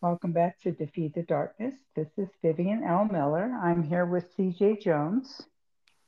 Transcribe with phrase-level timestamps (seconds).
[0.00, 1.74] Welcome back to Defeat the Darkness.
[1.96, 3.04] This is Vivian L.
[3.10, 3.52] Miller.
[3.60, 5.42] I'm here with CJ Jones,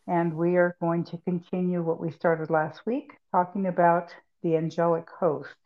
[0.07, 4.15] and we are going to continue what we started last week, talking about
[4.45, 5.57] the angelic host.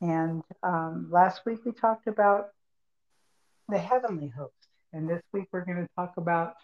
[0.00, 2.48] And um, last week we talked about
[3.68, 6.54] the heavenly host, and this week we're going to talk about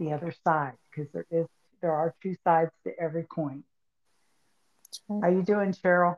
[0.00, 1.44] the other side because there is
[1.82, 3.62] there are two sides to every coin.
[5.06, 6.16] How are you doing, Cheryl?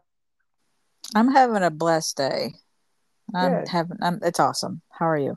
[1.17, 2.55] I'm having a blessed day.
[3.35, 3.69] I'm Good.
[3.69, 3.99] having.
[4.01, 4.83] I'm, it's awesome.
[4.91, 5.37] How are you?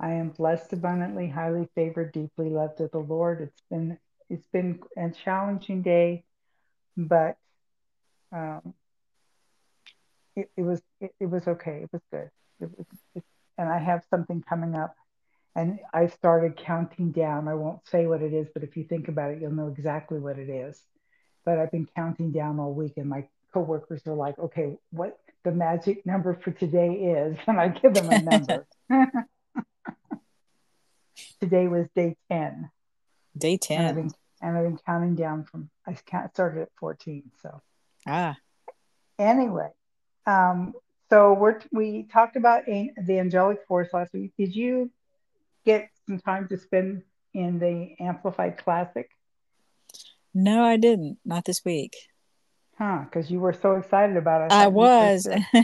[0.00, 3.40] I am blessed abundantly, highly favored, deeply loved of the Lord.
[3.40, 3.98] It's been
[4.30, 6.24] it's been a challenging day,
[6.96, 7.36] but
[8.32, 8.74] um,
[10.36, 11.82] it, it was it, it was okay.
[11.82, 12.30] It was good.
[12.60, 13.24] It was, it,
[13.56, 14.94] and I have something coming up,
[15.56, 17.48] and I started counting down.
[17.48, 20.20] I won't say what it is, but if you think about it, you'll know exactly
[20.20, 20.80] what it is.
[21.44, 25.52] But I've been counting down all week, and my coworkers are like, "Okay, what the
[25.52, 28.66] magic number for today is?" And I give them a number.
[31.40, 32.70] today was day 10
[33.36, 33.94] Day and I've, 10.
[33.94, 37.60] been, and I've been counting down from i started at 14 so
[38.06, 38.36] Ah,
[39.18, 39.70] anyway
[40.26, 40.74] um,
[41.10, 44.90] so we're we talked about the angelic force last week did you
[45.64, 47.02] get some time to spend
[47.34, 49.10] in the amplified classic
[50.34, 51.18] no, I didn't.
[51.24, 51.96] Not this week.
[52.78, 55.26] Huh because you were so excited about it I thought was.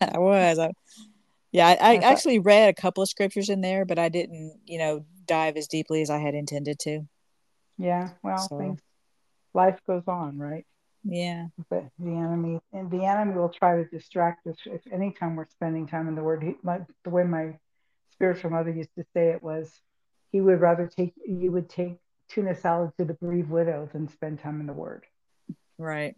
[0.00, 0.58] I was.
[0.58, 0.72] I,
[1.52, 4.58] yeah, I, I thought- actually read a couple of scriptures in there, but I didn't,
[4.64, 7.02] you know, dive as deeply as I had intended to.
[7.78, 8.80] yeah well So- things
[9.54, 10.64] life goes on right
[11.04, 11.48] Yeah.
[11.70, 15.86] but the enemy and the enemy will try to distract us if anytime we're spending
[15.86, 17.58] time in the word he, like the way my
[18.10, 19.70] spiritual mother used to say it was
[20.32, 21.98] he would rather take you would take
[22.30, 25.04] tuna salad to the bereaved widow than spend time in the word
[25.78, 26.16] Right.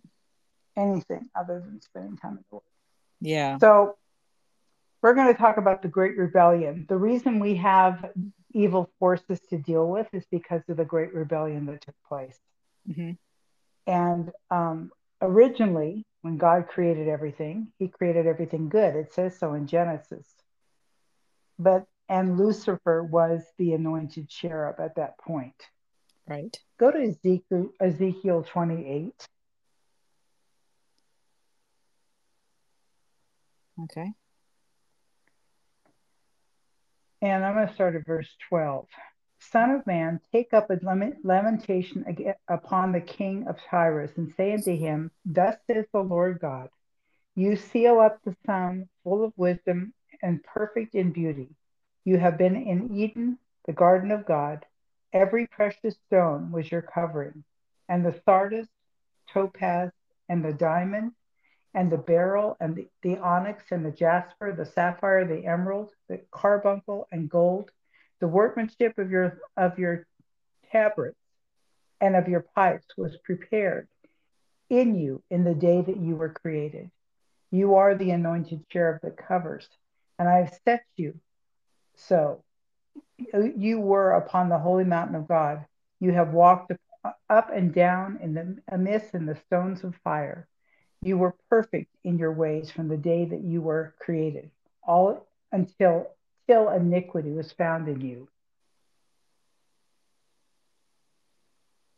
[0.76, 2.62] Anything other than spending time in the word
[3.20, 3.58] Yeah.
[3.58, 3.96] so
[5.02, 8.10] we're going to talk about the great rebellion the reason we have
[8.54, 12.38] evil forces to deal with is because of the great rebellion that took place
[12.92, 13.12] hmm
[13.86, 14.90] And um,
[15.20, 18.96] originally, when God created everything, He created everything good.
[18.96, 20.26] It says so in Genesis.
[21.58, 25.56] But and Lucifer was the anointed cherub at that point.
[26.28, 26.56] Right.
[26.78, 29.12] Go to Ezekiel, Ezekiel 28.
[33.82, 34.12] Okay.
[37.22, 38.86] And I'm going to start at verse 12.
[39.40, 40.78] Son of man, take up a
[41.22, 42.04] lamentation
[42.48, 46.68] upon the king of Tyrus and say unto him, Thus says the Lord God,
[47.34, 49.92] You seal up the sun, full of wisdom
[50.22, 51.48] and perfect in beauty.
[52.04, 54.64] You have been in Eden, the garden of God.
[55.12, 57.44] Every precious stone was your covering,
[57.88, 58.68] and the sardis,
[59.32, 59.90] topaz,
[60.28, 61.12] and the diamond,
[61.74, 66.20] and the beryl, and the, the onyx, and the jasper, the sapphire, the emerald, the
[66.30, 67.70] carbuncle, and gold,
[68.20, 70.06] the workmanship of your of your
[70.70, 71.18] tabrets
[72.00, 73.88] and of your pipes was prepared
[74.70, 76.90] in you in the day that you were created.
[77.50, 79.68] You are the anointed cherub that covers,
[80.18, 81.18] and I have set you
[81.96, 82.42] so.
[83.18, 85.64] You were upon the holy mountain of God.
[86.00, 86.72] You have walked
[87.28, 90.48] up and down in the amidst in the stones of fire.
[91.04, 94.50] You were perfect in your ways from the day that you were created,
[94.82, 96.06] all until
[96.48, 98.26] till iniquity was found in you.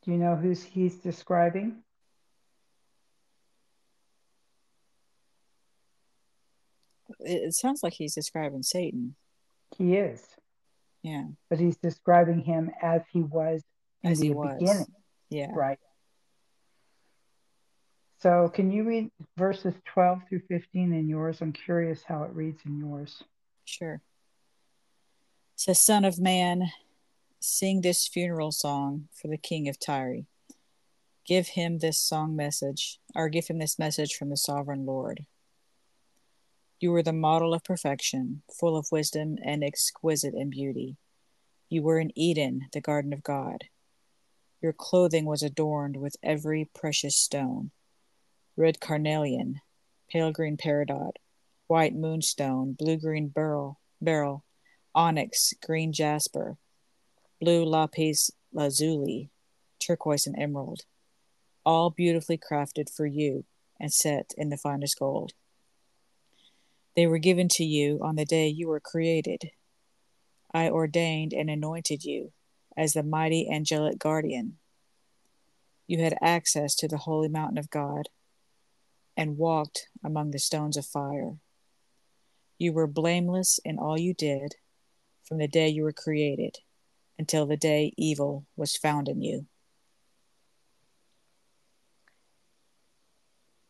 [0.02, 1.84] Do you know who he's describing?
[7.20, 9.14] It, sounds like he's describing Satan.
[9.78, 10.20] He is,
[11.02, 11.26] Yeah.
[11.48, 13.62] but he's describing him as he was
[14.02, 14.58] in As the he was.
[14.58, 14.86] beginning,
[15.30, 15.52] Yeah.
[15.54, 15.78] right?
[18.18, 21.42] So, can you read verses 12 through 15 in yours?
[21.42, 23.22] I'm curious how it reads in yours.
[23.66, 24.00] Sure.
[25.54, 26.70] It says, Son of man,
[27.40, 30.22] sing this funeral song for the king of Tyre.
[31.26, 35.26] Give him this song message, or give him this message from the sovereign Lord.
[36.80, 40.96] You were the model of perfection, full of wisdom and exquisite in beauty.
[41.68, 43.64] You were in Eden, the garden of God.
[44.62, 47.72] Your clothing was adorned with every precious stone
[48.56, 49.60] red carnelian,
[50.08, 51.12] pale green peridot,
[51.66, 54.44] white moonstone, blue green beryl, beryl,
[54.94, 56.56] onyx, green jasper,
[57.40, 59.30] blue lapis lazuli,
[59.78, 60.82] turquoise, and emerald,
[61.64, 63.44] all beautifully crafted for you
[63.78, 65.32] and set in the finest gold.
[66.94, 69.50] They were given to you on the day you were created.
[70.54, 72.32] I ordained and anointed you
[72.74, 74.56] as the mighty angelic guardian.
[75.86, 78.08] You had access to the holy mountain of God
[79.16, 81.36] and walked among the stones of fire.
[82.58, 84.56] You were blameless in all you did
[85.24, 86.58] from the day you were created
[87.18, 89.46] until the day evil was found in you.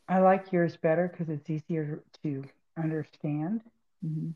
[0.09, 2.45] I like yours better because it's easier to
[2.79, 3.63] understand.
[4.05, 4.31] Mm-hmm.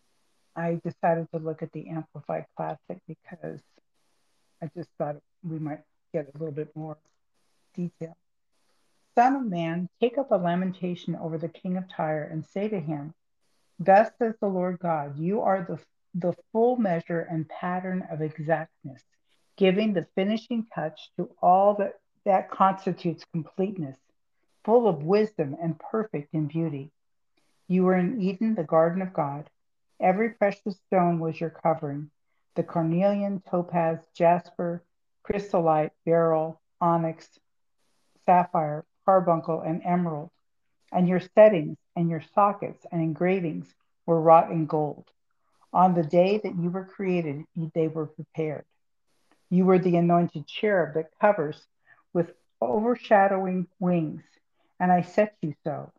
[0.57, 3.61] I decided to look at the Amplified Classic because
[4.61, 5.83] I just thought we might
[6.13, 6.99] get a little bit more
[7.75, 8.17] detail.
[9.15, 12.79] Son of man, take up a lamentation over the king of Tyre and say to
[12.79, 13.13] him,
[13.79, 15.79] Thus says the Lord God, you are the,
[16.15, 19.03] the full measure and pattern of exactness,
[19.57, 23.99] giving the finishing touch to all that, that constitutes completeness,
[24.65, 26.93] full of wisdom and perfect in beauty.
[27.67, 29.51] You were in Eden, the garden of God.
[29.99, 32.11] Every precious stone was your covering
[32.57, 34.83] the carnelian, topaz, jasper,
[35.23, 37.39] chrysolite, beryl, onyx,
[38.27, 40.31] sapphire, carbuncle, and emerald.
[40.93, 43.67] And your settings and your sockets and engravings
[44.07, 45.07] were wrought in gold.
[45.73, 48.65] On the day that you were created, they were prepared.
[49.51, 51.61] You were the anointed cherub that covers
[52.13, 54.23] with overshadowing wings,
[54.79, 55.91] and I set you so.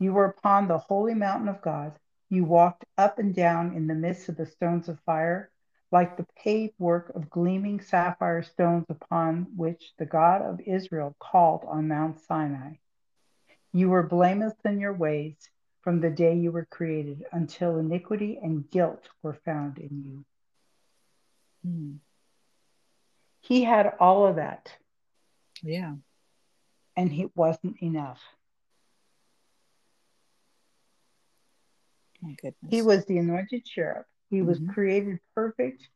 [0.00, 1.92] You were upon the holy mountain of God.
[2.30, 5.50] You walked up and down in the midst of the stones of fire
[5.92, 11.64] like the paved work of gleaming sapphire stones upon which the God of Israel called
[11.66, 12.74] on Mount Sinai.
[13.72, 15.36] You were blameless in your ways
[15.82, 20.24] from the day you were created until iniquity and guilt were found in you.
[21.64, 21.92] Hmm.
[23.40, 24.72] He had all of that.
[25.62, 25.94] Yeah.
[26.96, 28.20] And it wasn't enough.
[32.20, 32.70] My goodness.
[32.70, 34.72] He was the anointed cherub he was Mhm.
[34.72, 35.88] created perfect,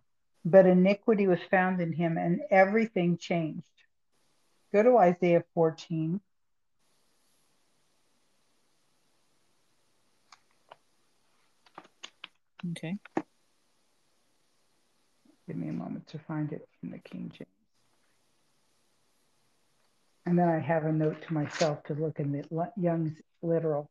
[0.44, 3.66] but iniquity was found in him and everything changed.
[4.72, 6.20] Go to Isaiah 14.
[12.70, 12.98] Okay.
[15.46, 17.48] Give me a moment to find it in the King James.
[20.26, 23.90] And then I have a note to myself to look in the Young's literal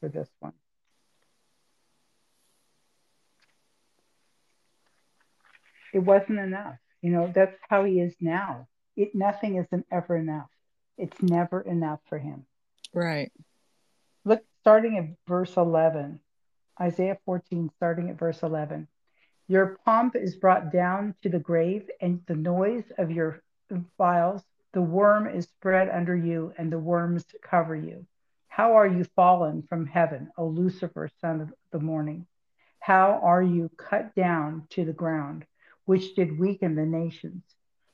[0.00, 0.52] for this one.
[5.94, 6.76] It wasn't enough.
[7.00, 8.66] You know, that's how he is now.
[8.96, 10.50] It nothing isn't ever enough.
[10.98, 12.46] It's never enough for him.
[12.92, 13.32] Right.
[14.24, 16.20] Look, starting at verse 11,
[16.80, 18.88] Isaiah 14, starting at verse 11.
[19.46, 23.42] Your pomp is brought down to the grave, and the noise of your
[23.98, 24.42] vials,
[24.72, 28.06] the worm is spread under you, and the worms cover you.
[28.48, 32.26] How are you fallen from heaven, O Lucifer, son of the morning?
[32.80, 35.44] How are you cut down to the ground?
[35.84, 37.42] Which did weaken the nations.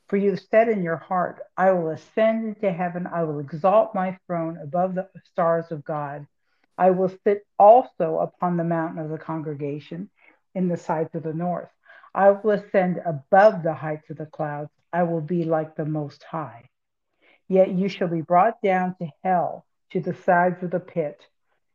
[0.09, 4.19] For you said in your heart, I will ascend into heaven, I will exalt my
[4.27, 6.27] throne above the stars of God.
[6.77, 10.11] I will sit also upon the mountain of the congregation
[10.55, 11.69] in the sides of the north.
[12.15, 14.71] I will ascend above the heights of the clouds.
[14.93, 16.69] I will be like the Most High.
[17.47, 21.25] Yet you shall be brought down to hell, to the sides of the pit.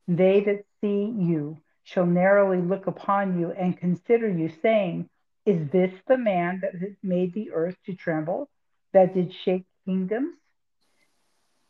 [0.08, 5.10] They that see you shall narrowly look upon you and consider you, saying,
[5.46, 8.50] is this the man that made the earth to tremble,
[8.94, 10.36] that did shake kingdoms,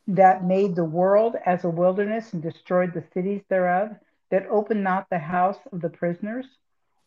[0.07, 3.89] that made the world as a wilderness and destroyed the cities thereof,
[4.31, 6.45] that opened not the house of the prisoners?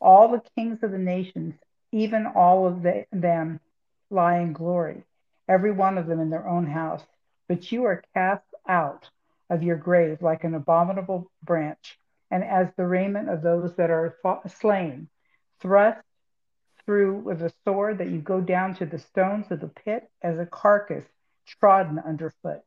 [0.00, 1.54] All the kings of the nations,
[1.92, 3.60] even all of the, them,
[4.10, 5.04] lie in glory,
[5.48, 7.02] every one of them in their own house.
[7.48, 9.08] But you are cast out
[9.48, 11.98] of your grave like an abominable branch,
[12.30, 14.16] and as the raiment of those that are
[14.60, 15.08] slain,
[15.60, 16.02] thrust
[16.88, 20.38] through with a sword that you go down to the stones of the pit as
[20.38, 21.04] a carcass
[21.46, 22.62] trodden underfoot.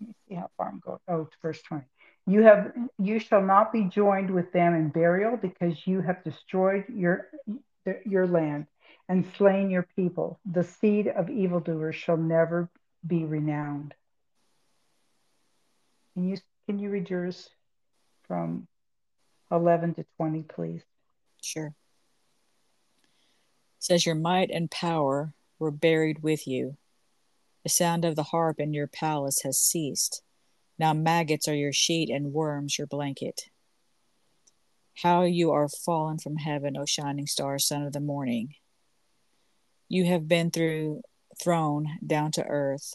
[0.00, 0.98] Let me see how far I'm going.
[1.08, 1.84] Oh, verse 20.
[2.26, 6.86] You have you shall not be joined with them in burial because you have destroyed
[6.88, 7.28] your
[8.06, 8.66] your land
[9.10, 10.40] and slain your people.
[10.50, 12.70] The seed of evildoers shall never
[13.06, 13.92] be renowned.
[16.14, 17.50] Can you can you read yours
[18.26, 18.66] from
[19.50, 20.82] 11 to 20, please?
[21.42, 21.74] Sure
[23.78, 26.76] says your might and power were buried with you.
[27.62, 30.22] The sound of the harp in your palace has ceased.
[30.78, 33.42] Now maggots are your sheet and worms your blanket.
[35.02, 38.54] How you are fallen from heaven, O shining star, son of the morning.
[39.88, 41.02] You have been through
[41.40, 42.94] thrown down to earth,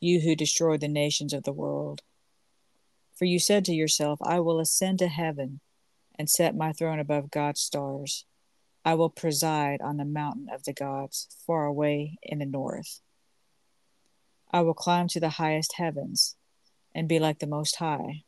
[0.00, 2.02] you who destroyed the nations of the world.
[3.14, 5.60] For you said to yourself, I will ascend to heaven
[6.18, 8.24] and set my throne above God's stars.
[8.84, 13.00] I will preside on the mountain of the gods, far away in the north.
[14.50, 16.36] I will climb to the highest heavens
[16.94, 18.24] and be like the Most High.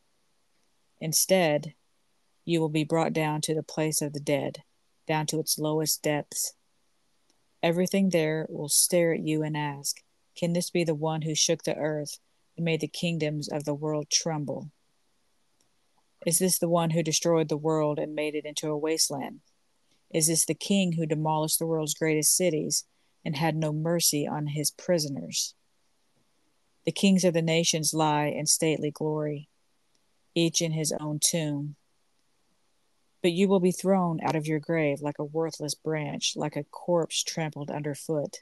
[1.00, 1.74] Instead,
[2.44, 4.62] you will be brought down to the place of the dead,
[5.08, 6.54] down to its lowest depths.
[7.62, 9.96] Everything there will stare at you and ask,
[10.36, 12.18] Can this be the one who shook the earth
[12.56, 14.70] and made the kingdoms of the world tremble?
[16.26, 19.40] Is this the one who destroyed the world and made it into a wasteland?
[20.12, 22.84] Is this the king who demolished the world's greatest cities
[23.24, 25.54] and had no mercy on his prisoners?
[26.84, 29.48] The kings of the nations lie in stately glory,
[30.34, 31.76] each in his own tomb.
[33.22, 36.64] But you will be thrown out of your grave like a worthless branch, like a
[36.64, 38.38] corpse trampled underfoot.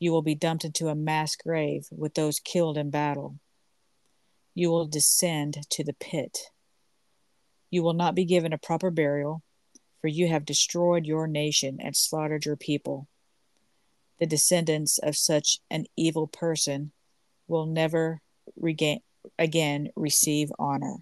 [0.00, 3.38] You will be dumped into a mass grave with those killed in battle.
[4.54, 6.50] You will descend to the pit.
[7.70, 9.42] You will not be given a proper burial,
[10.04, 13.08] for you have destroyed your nation and slaughtered your people.
[14.20, 16.92] The descendants of such an evil person
[17.48, 18.20] will never
[18.54, 19.00] regain
[19.38, 20.96] again receive honor.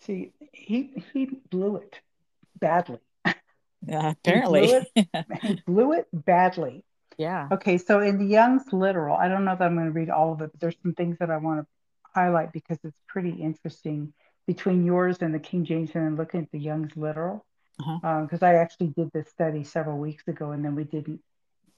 [0.00, 2.00] See, he he blew it
[2.58, 2.98] badly.
[3.24, 3.34] Uh,
[3.86, 6.82] apparently, he blew, it, he blew it badly.
[7.18, 7.46] Yeah.
[7.52, 10.32] Okay, so in the Young's literal, I don't know if I'm going to read all
[10.32, 11.66] of it, but there's some things that I want to
[12.16, 14.12] highlight because it's pretty interesting
[14.48, 17.44] between yours and the King James and looking at the Young's literal.
[17.76, 18.38] Because uh-huh.
[18.38, 21.20] um, I actually did this study several weeks ago and then we didn't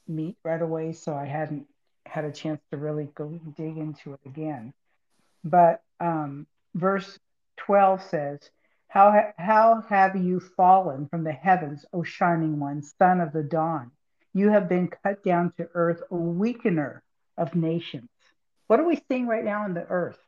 [0.07, 1.67] meet right away, so I hadn't
[2.07, 4.73] had a chance to really go dig into it again.
[5.43, 6.47] But um,
[6.77, 7.19] verse
[7.57, 8.39] 12 says,
[8.87, 13.91] how, how have you fallen from the heavens, O shining one, son of the dawn?
[14.33, 17.01] You have been cut down to earth, a weakener
[17.37, 18.11] of nations.
[18.69, 20.19] What are we seeing right now in the earth?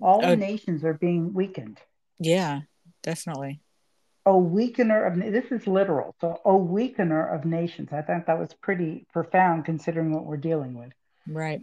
[0.00, 1.78] All the uh, nations are being weakened.
[2.18, 2.60] Yeah,
[3.02, 3.60] definitely.
[4.26, 6.14] A weakener of this is literal.
[6.20, 7.88] So a weakener of nations.
[7.92, 10.92] I thought that was pretty profound considering what we're dealing with.
[11.26, 11.60] Right.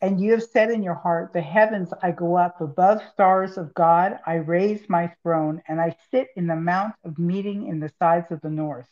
[0.00, 3.74] And you have said in your heart, The heavens I go up above stars of
[3.74, 4.18] God.
[4.26, 8.30] I raise my throne, and I sit in the mount of meeting in the sides
[8.30, 8.88] of the north.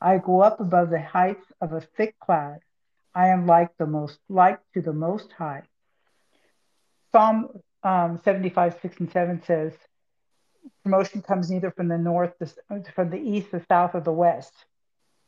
[0.00, 2.60] I go up above the heights of a thick cloud.
[3.14, 5.62] I am like the most like to the most high.
[7.10, 7.48] Psalm
[7.88, 9.72] um, 75, 6 and 7 says,
[10.82, 12.52] promotion comes neither from the north, the,
[12.94, 14.52] from the east, the south, or the west.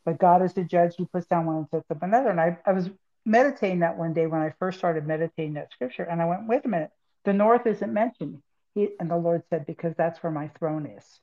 [0.05, 0.95] But God is the judge.
[0.97, 2.29] who puts down one and sets up another.
[2.29, 2.91] And I, I was
[3.25, 6.03] meditating that one day when I first started meditating that scripture.
[6.03, 6.91] And I went, wait a minute,
[7.25, 8.43] the north isn't mentioned.
[8.75, 11.21] He, and the Lord said, because that's where my throne is.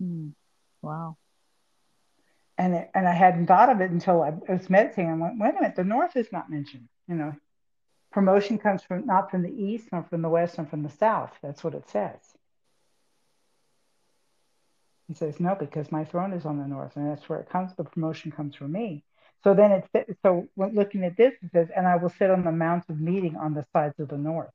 [0.00, 0.28] Hmm.
[0.80, 1.18] Wow.
[2.56, 5.10] And, it, and I hadn't thought of it until I was meditating.
[5.10, 6.88] I went, wait a minute, the north is not mentioned.
[7.06, 7.34] You know,
[8.12, 11.32] promotion comes from not from the east, nor from the west, nor from the south.
[11.42, 12.18] That's what it says.
[15.08, 17.74] He says, no, because my throne is on the north, and that's where it comes.
[17.74, 19.02] The promotion comes from me.
[19.42, 22.52] So then it's so looking at this, it says, and I will sit on the
[22.52, 24.52] mount of meeting on the sides of the north.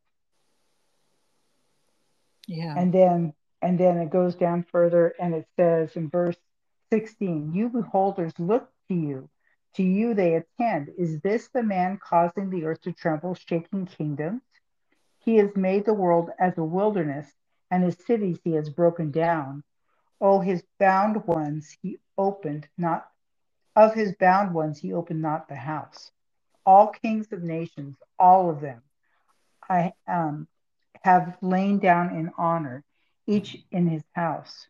[2.47, 2.75] Yeah.
[2.77, 6.35] And then and then it goes down further and it says in verse
[6.91, 9.27] 16, you beholders look to you.
[9.75, 10.89] To you they attend.
[10.98, 14.41] Is this the man causing the earth to tremble, shaking kingdoms?
[15.20, 17.34] He has made the world as a wilderness,
[17.70, 19.63] and his cities he has broken down.
[20.22, 23.10] Oh, his bound ones he opened not,
[23.75, 26.12] of his bound ones he opened not the house.
[26.65, 28.82] All kings of nations, all of them,
[29.70, 30.48] I um,
[31.03, 32.84] have lain down in honor,
[33.27, 34.67] each in his house.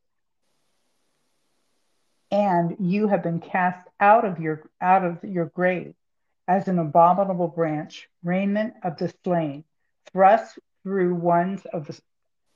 [2.36, 5.94] And you have been cast out of your out of your grave
[6.50, 9.64] as an abominable branch, raiment of the slain,
[10.12, 11.98] thrust through ones of the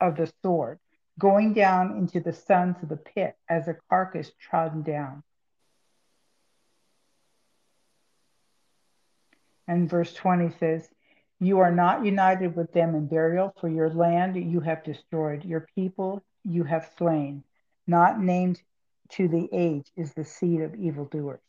[0.01, 0.79] of the sword
[1.17, 5.21] going down into the sons of the pit as a carcass trodden down.
[9.65, 10.89] And verse 20 says,
[11.39, 15.67] You are not united with them in burial, for your land you have destroyed, your
[15.75, 17.43] people you have slain.
[17.85, 18.61] Not named
[19.11, 21.39] to the age is the seed of evildoers.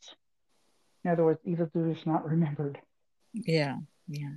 [1.04, 2.78] In other words, evildoers not remembered.
[3.32, 3.76] Yeah,
[4.08, 4.34] yeah.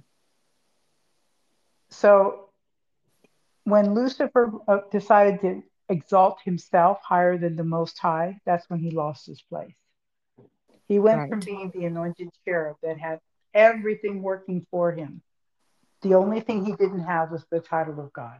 [1.89, 2.49] So
[3.63, 8.91] when Lucifer uh, decided to exalt himself higher than the Most High, that's when he
[8.91, 9.75] lost his place.
[10.87, 11.29] He went right.
[11.29, 13.19] from being the anointed cherub that had
[13.53, 15.21] everything working for him.
[16.01, 18.39] The only thing he didn't have was the title of God.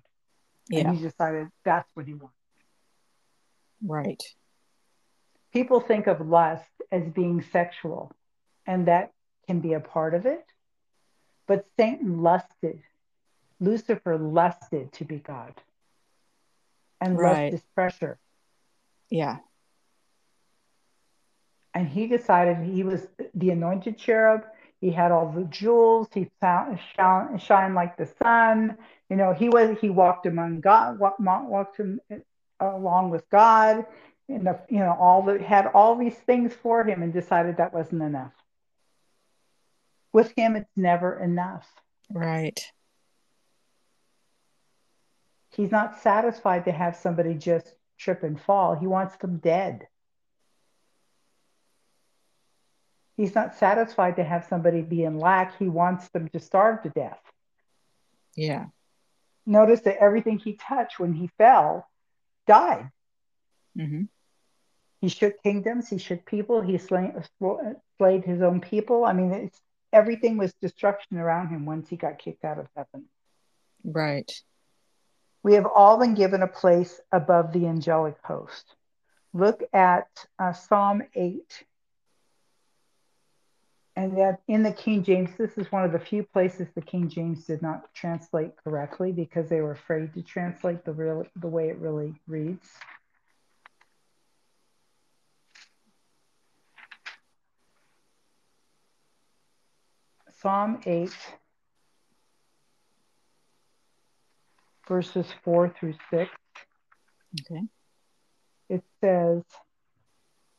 [0.69, 0.89] Yeah.
[0.89, 2.31] And he decided that's what he wanted.
[3.81, 4.23] Right.
[5.53, 8.11] People think of lust as being sexual,
[8.65, 9.11] and that
[9.47, 10.45] can be a part of it.
[11.47, 12.81] But Satan lusted
[13.63, 15.53] Lucifer lusted to be God.
[16.99, 17.45] And right.
[17.45, 18.19] lust is pressure.
[19.09, 19.37] Yeah.
[21.73, 24.43] And he decided he was the anointed cherub.
[24.79, 26.09] He had all the jewels.
[26.13, 28.77] He found, shone, shine like the sun.
[29.09, 31.99] You know, he was he walked among God, walked, walked um,
[32.59, 33.85] along with God,
[34.33, 37.73] and the, you know all the had all these things for him, and decided that
[37.73, 38.33] wasn't enough.
[40.11, 41.67] With him, it's never enough.
[42.11, 42.59] Right.
[45.55, 48.75] He's not satisfied to have somebody just trip and fall.
[48.75, 49.87] He wants them dead.
[53.15, 55.57] He's not satisfied to have somebody be in lack.
[55.59, 57.21] He wants them to starve to death.
[58.35, 58.65] Yeah.
[59.45, 61.87] Notice that everything he touched when he fell
[62.47, 62.89] died.
[63.77, 64.03] Mm-hmm.
[65.03, 65.89] He shook kingdoms.
[65.89, 66.61] He shook people.
[66.61, 67.11] He slayed,
[67.97, 69.03] slayed his own people.
[69.03, 69.51] I mean,
[69.91, 73.03] everything was destruction around him once he got kicked out of heaven.
[73.83, 74.31] Right.
[75.43, 78.75] We have all been given a place above the angelic host.
[79.33, 80.07] Look at
[80.39, 81.65] uh, Psalm 8.
[83.97, 87.09] And that in the King James, this is one of the few places the King
[87.09, 91.67] James did not translate correctly because they were afraid to translate the real the way
[91.67, 92.69] it really reads.
[100.43, 101.09] Psalm 8
[104.87, 106.31] verses 4 through 6.
[107.41, 107.61] Okay.
[108.69, 109.43] It says,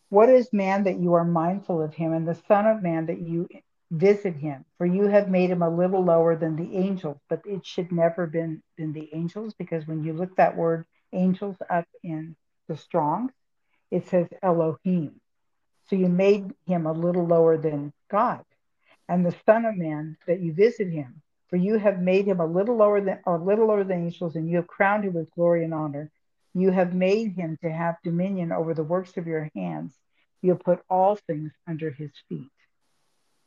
[0.08, 3.20] What is man that you are mindful of him, and the Son of Man that
[3.20, 3.48] you
[3.90, 4.64] visit him?
[4.78, 8.26] For you have made him a little lower than the angels, but it should never
[8.26, 12.36] been been the angels, because when you look that word angels up in
[12.68, 13.32] the Strong's,
[13.90, 15.20] it says Elohim.
[15.88, 18.44] So you made him a little lower than God.
[19.08, 22.46] And the Son of Man that you visit him, for you have made him a
[22.46, 25.64] little lower than a little lower than angels, and you have crowned him with glory
[25.64, 26.11] and honor.
[26.54, 29.92] You have made him to have dominion over the works of your hands.
[30.40, 32.50] You have put all things under his feet.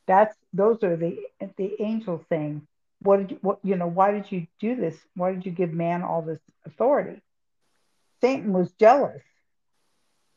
[0.06, 1.18] That's those are the
[1.58, 2.68] the angels saying,
[3.02, 4.96] What did you what you know, why did you do this?
[5.16, 7.22] Why did you give man all this authority?
[8.22, 9.24] Satan was jealous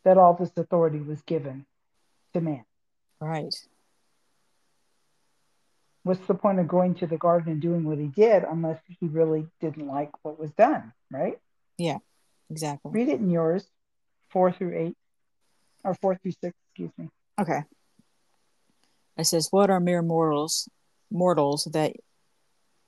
[0.04, 1.66] that all this authority was given
[2.32, 2.64] to man.
[3.20, 3.54] Right
[6.02, 9.06] what's the point of going to the garden and doing what he did unless he
[9.06, 11.38] really didn't like what was done, right?
[11.78, 11.98] Yeah,
[12.50, 12.90] exactly.
[12.92, 13.66] Read it in yours,
[14.30, 14.96] four through eight,
[15.84, 17.08] or four through six, excuse me.
[17.40, 17.62] Okay.
[19.16, 20.68] It says, What are mere mortals,
[21.10, 21.92] mortals that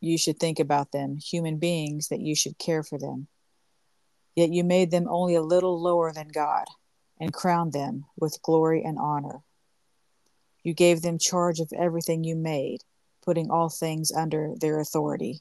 [0.00, 3.28] you should think about them, human beings that you should care for them?
[4.34, 6.64] Yet you made them only a little lower than God
[7.20, 9.40] and crowned them with glory and honor.
[10.62, 12.80] You gave them charge of everything you made
[13.24, 15.40] putting all things under their authority.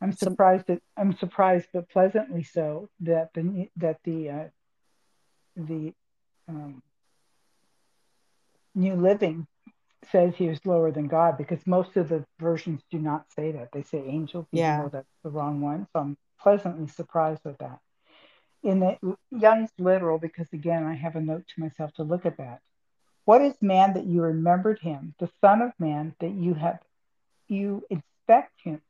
[0.00, 4.44] I'm surprised that I'm surprised, but pleasantly so, that the that the uh,
[5.56, 5.94] the
[6.48, 6.82] um,
[8.74, 9.46] New Living
[10.10, 13.70] says he was lower than God because most of the versions do not say that.
[13.72, 14.86] They say angels, yeah.
[14.92, 15.86] that's the wrong one.
[15.92, 17.78] So I'm pleasantly surprised with that.
[18.62, 22.38] In the Young's literal, because again, I have a note to myself to look at
[22.38, 22.60] that.
[23.24, 26.78] What is man that you remembered him, the Son of Man that you have
[27.48, 28.80] you inspect him,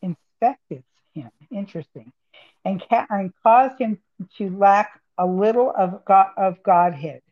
[0.00, 0.84] inspected
[1.14, 1.30] him.
[1.50, 2.12] Interesting,
[2.64, 3.98] and, ca- and caused him
[4.38, 6.02] to lack a little of
[6.36, 7.22] of Godhead,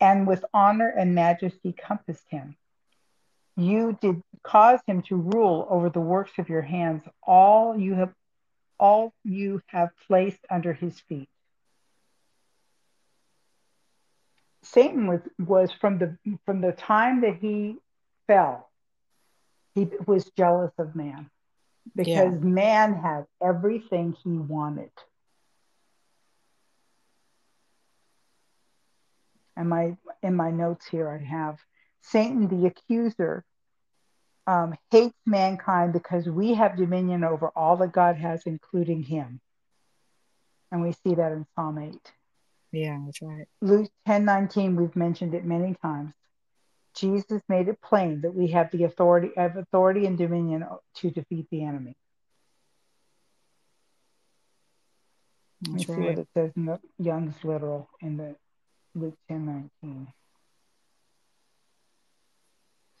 [0.00, 2.56] and with honor and majesty compassed him.
[3.56, 7.02] You did cause him to rule over the works of your hands.
[7.22, 8.14] All you have,
[8.80, 11.28] all you have placed under his feet.
[14.62, 17.76] Satan was was from the from the time that he
[18.26, 18.70] fell,
[19.74, 21.30] he was jealous of man
[21.96, 22.38] because yeah.
[22.40, 24.92] man had everything he wanted.
[29.56, 31.58] And my in my notes here I have
[32.00, 33.44] Satan the accuser
[34.46, 39.40] um, hates mankind because we have dominion over all that God has, including him.
[40.70, 42.12] And we see that in Psalm 8.
[42.72, 43.46] Yeah, that's right.
[43.60, 46.14] Luke 10 19, we've mentioned it many times.
[46.94, 50.64] Jesus made it plain that we have the authority have authority and dominion
[50.96, 51.96] to defeat the enemy.
[55.70, 55.96] That's Let's right.
[55.96, 58.36] see what it says in the Young's literal in the
[58.94, 59.46] Luke 10
[59.82, 60.08] 19.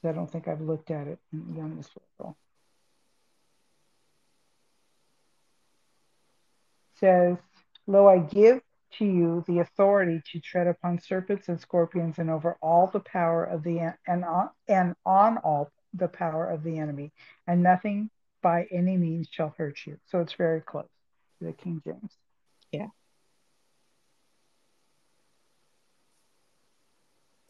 [0.02, 2.36] So I don't think I've looked at it in Young's literal.
[6.94, 7.36] It says,
[7.86, 8.60] Lo, I give
[8.98, 13.44] to you the authority to tread upon serpents and scorpions and over all the power
[13.44, 17.12] of the and on, and on all the power of the enemy,
[17.46, 18.10] and nothing
[18.42, 19.98] by any means shall hurt you.
[20.06, 20.88] So it's very close
[21.38, 22.16] to the King James.
[22.72, 22.88] Yeah.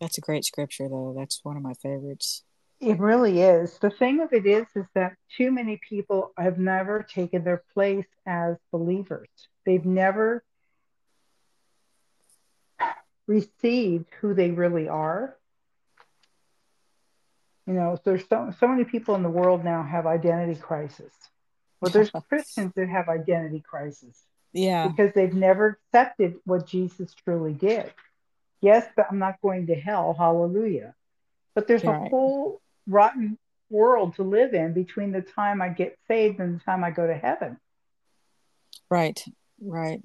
[0.01, 1.15] That's a great scripture, though.
[1.17, 2.43] That's one of my favorites.
[2.81, 3.79] It really is.
[3.79, 8.07] The thing of it is, is that too many people have never taken their place
[8.27, 9.29] as believers.
[9.65, 10.43] They've never
[13.33, 15.37] received who they really are.
[17.67, 21.13] You know, there's so, so many people in the world now have identity crisis.
[21.81, 24.21] Well, there's Christians that have identity crisis.
[24.53, 24.89] Yeah.
[24.89, 27.93] Because they've never accepted what Jesus truly did.
[28.61, 30.15] Yes, but I'm not going to hell.
[30.17, 30.95] Hallelujah.
[31.55, 32.07] But there's right.
[32.07, 33.39] a whole rotten
[33.71, 37.07] world to live in between the time I get saved and the time I go
[37.07, 37.59] to heaven.
[38.91, 39.25] Right,
[39.61, 40.03] right.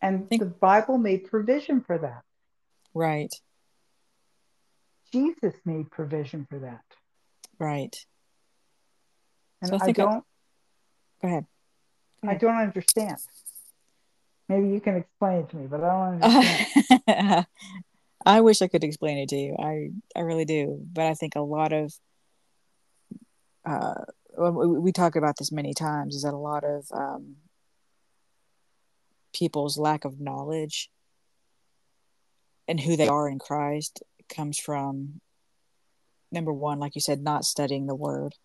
[0.00, 2.22] And think- the Bible made provision for that.
[2.94, 3.34] Right.
[5.12, 6.84] Jesus made provision for that.
[7.58, 7.96] Right.
[9.62, 9.98] And so I, I don't.
[9.98, 10.22] I, go, ahead.
[11.22, 11.46] go ahead.
[12.22, 13.16] I don't understand.
[14.48, 16.22] Maybe you can explain it to me, but I don't
[17.06, 17.46] understand.
[18.26, 19.56] I wish I could explain it to you.
[19.58, 21.94] I I really do, but I think a lot of
[23.64, 23.94] uh,
[24.38, 27.36] we talk about this many times is that a lot of um,
[29.32, 30.90] people's lack of knowledge
[32.70, 35.20] and who they are in Christ comes from
[36.30, 38.36] number one, like you said, not studying the word,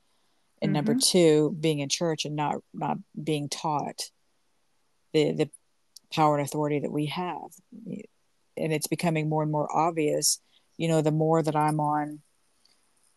[0.61, 0.73] and mm-hmm.
[0.73, 4.09] number two, being in church and not not being taught
[5.13, 5.49] the the
[6.11, 7.51] power and authority that we have,
[8.57, 10.41] and it's becoming more and more obvious.
[10.75, 12.21] You know, the more that I'm on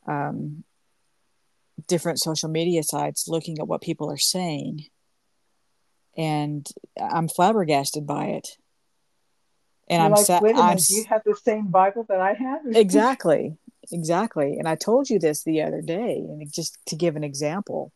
[0.06, 0.64] um,
[1.86, 4.84] different social media sites looking at what people are saying
[6.16, 6.66] and
[7.10, 8.48] i'm flabbergasted by it
[9.90, 12.20] and You're i'm like, sa- wait a minute, do you have the same bible that
[12.20, 13.56] i have exactly
[13.90, 17.92] exactly and i told you this the other day and just to give an example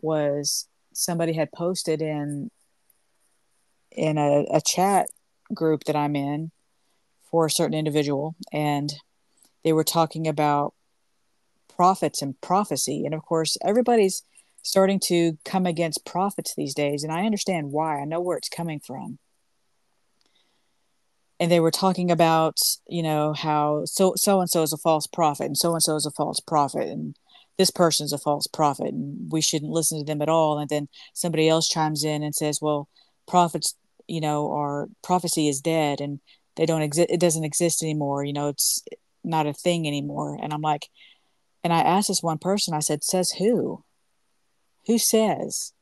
[0.00, 2.50] was somebody had posted in
[3.90, 5.08] in a, a chat
[5.52, 6.50] group that i'm in
[7.30, 8.94] for a certain individual and
[9.64, 10.74] they were talking about
[11.74, 13.04] prophets and prophecy.
[13.04, 14.22] And of course, everybody's
[14.62, 17.02] starting to come against prophets these days.
[17.02, 19.18] And I understand why, I know where it's coming from.
[21.44, 25.06] And they were talking about, you know, how so so and so is a false
[25.06, 27.14] prophet, and so and so is a false prophet, and
[27.58, 30.58] this person's a false prophet, and we shouldn't listen to them at all.
[30.58, 32.88] And then somebody else chimes in and says, "Well,
[33.28, 33.74] prophets,
[34.08, 36.20] you know, are prophecy is dead, and
[36.56, 37.10] they don't exist.
[37.10, 38.24] It doesn't exist anymore.
[38.24, 38.82] You know, it's
[39.22, 40.88] not a thing anymore." And I'm like,
[41.62, 43.84] and I asked this one person, I said, says who?
[44.86, 45.74] Who says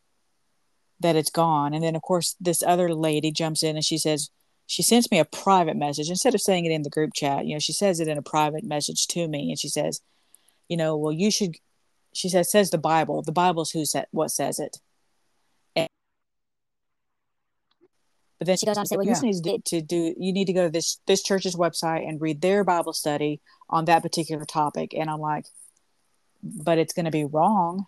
[0.98, 1.72] that it's gone?
[1.72, 4.30] And then, of course, this other lady jumps in and she says,
[4.66, 7.46] she sends me a private message instead of saying it in the group chat.
[7.46, 9.50] You know, she says it in a private message to me.
[9.50, 10.00] And she says,
[10.68, 11.56] you know, well, you should,
[12.14, 13.22] she says, says the Bible.
[13.22, 14.78] The Bible's who said what says it.
[15.76, 15.88] And,
[18.38, 19.20] but then she goes on to say, well, yeah.
[19.20, 22.40] you need to do, you need to go to this, this church's website and read
[22.40, 24.94] their Bible study on that particular topic.
[24.94, 25.46] And I'm like,
[26.42, 27.86] but it's going to be wrong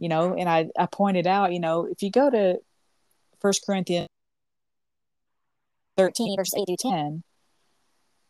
[0.00, 2.58] you know and i i pointed out you know if you go to
[3.40, 4.08] first corinthians
[6.00, 7.22] 13 verse 8 through 10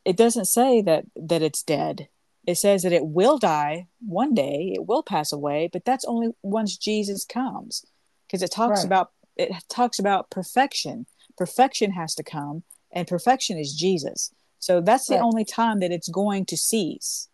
[0.04, 2.08] it doesn't say that that it's dead.
[2.46, 6.30] It says that it will die one day it will pass away but that's only
[6.42, 7.84] once jesus comes
[8.26, 8.86] because it talks right.
[8.86, 11.06] about it talks about perfection.
[11.36, 14.32] Perfection has to come and perfection is jesus.
[14.58, 15.22] So that's the right.
[15.22, 17.28] only time that it's going to cease.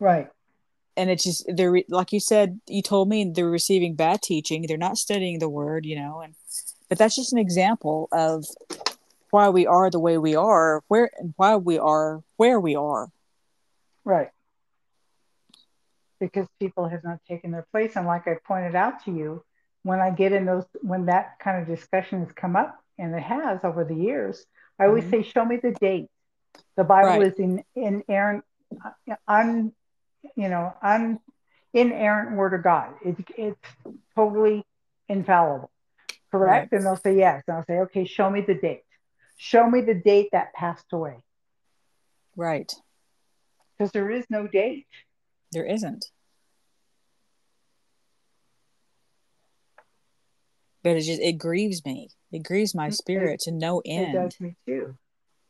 [0.00, 0.28] Right.
[0.96, 4.76] And it's just they're like you said you told me they're receiving bad teaching they're
[4.76, 6.34] not studying the word you know and
[6.88, 8.46] but that's just an example of
[9.34, 13.10] why we are the way we are where and why we are where we are
[14.04, 14.30] right
[16.20, 19.44] because people have not taken their place and like i pointed out to you
[19.82, 23.22] when i get in those when that kind of discussion has come up and it
[23.22, 24.46] has over the years
[24.78, 25.22] i always mm-hmm.
[25.22, 26.08] say show me the date
[26.76, 27.22] the bible right.
[27.22, 28.44] is in inerrant
[29.28, 29.72] un
[30.36, 31.20] you know, un,
[31.72, 32.94] inerrant word of God.
[33.04, 33.60] It, it's
[34.14, 34.64] totally
[35.08, 35.70] infallible,
[36.30, 36.72] correct?
[36.72, 36.78] Right.
[36.78, 37.42] And they'll say yes.
[37.46, 38.83] And I'll say, okay, show me the date.
[39.36, 41.24] Show me the date that passed away.
[42.36, 42.72] Right.
[43.76, 44.86] Because there is no date.
[45.52, 46.06] There isn't.
[50.82, 52.10] But it just it grieves me.
[52.30, 54.14] It grieves my spirit it, to no end.
[54.14, 54.96] It does me too.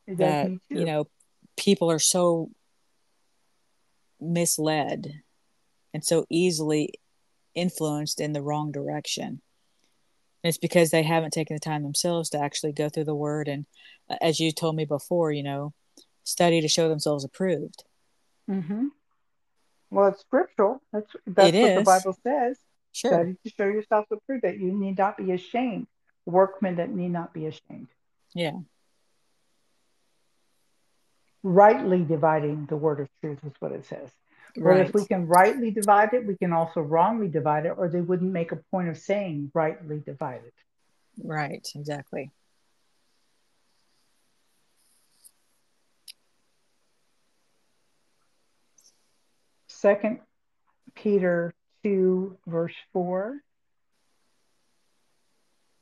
[0.06, 0.78] It that, does me too.
[0.78, 1.08] You know,
[1.56, 2.50] people are so
[4.20, 5.22] misled
[5.92, 6.94] and so easily
[7.54, 9.40] influenced in the wrong direction.
[10.44, 13.48] And it's because they haven't taken the time themselves to actually go through the word
[13.48, 13.66] and,
[14.10, 15.72] uh, as you told me before, you know,
[16.24, 17.84] study to show themselves approved.
[18.50, 18.88] Mm-hmm.
[19.90, 20.82] Well, it's scriptural.
[20.92, 21.78] That's that's it what is.
[21.78, 22.58] the Bible says.
[22.92, 23.12] Sure.
[23.12, 25.86] Study to show yourself approved that you need not be ashamed.
[26.26, 27.88] Workmen that need not be ashamed.
[28.34, 28.52] Yeah.
[31.44, 34.10] rightly dividing the word of truth is what it says.
[34.54, 34.86] But Right.
[34.88, 38.32] if we can rightly divide it, we can also wrongly divide it, or they wouldn't
[38.32, 40.52] make a point of saying rightly divided.
[41.22, 41.66] Right.
[41.74, 42.30] Exactly.
[49.66, 50.20] Second
[50.94, 53.40] Peter 2, verse 4.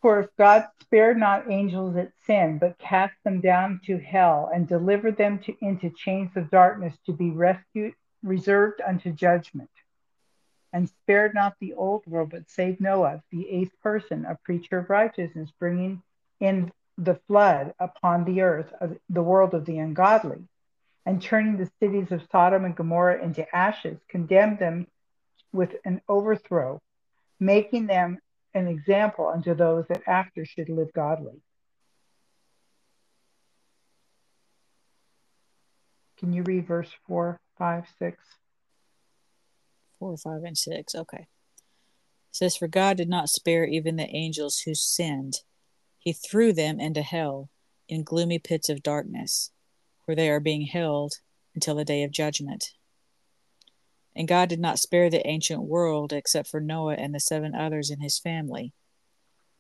[0.01, 4.67] For if God spared not angels that sinned, but cast them down to hell and
[4.67, 9.71] delivered them to, into chains of darkness to be rescued, reserved unto judgment,
[10.73, 14.91] and spared not the old world, but saved Noah, the eighth person, a preacher of
[14.91, 16.03] righteousness, bringing
[16.41, 20.43] in the flood upon the earth, of the world of the ungodly,
[21.05, 24.87] and turning the cities of Sodom and Gomorrah into ashes, condemned them
[25.53, 26.81] with an overthrow,
[27.41, 28.19] making them
[28.55, 31.41] an example unto those that after should live godly.
[36.19, 38.19] Can you read verse 4, 5, 6?
[40.01, 40.97] Four, five, and six.
[40.97, 41.29] Okay.
[41.29, 41.29] It
[42.33, 45.35] says, For God did not spare even the angels who sinned.
[45.97, 47.51] He threw them into hell
[47.89, 49.53] in gloomy pits of darkness,
[50.07, 51.13] where they are being held
[51.55, 52.65] until the day of judgment.
[54.17, 57.91] And God did not spare the ancient world except for Noah and the seven others
[57.91, 58.73] in his family.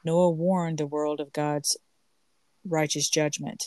[0.05, 1.77] Noah warned the world of God's
[2.65, 3.63] righteous judgment.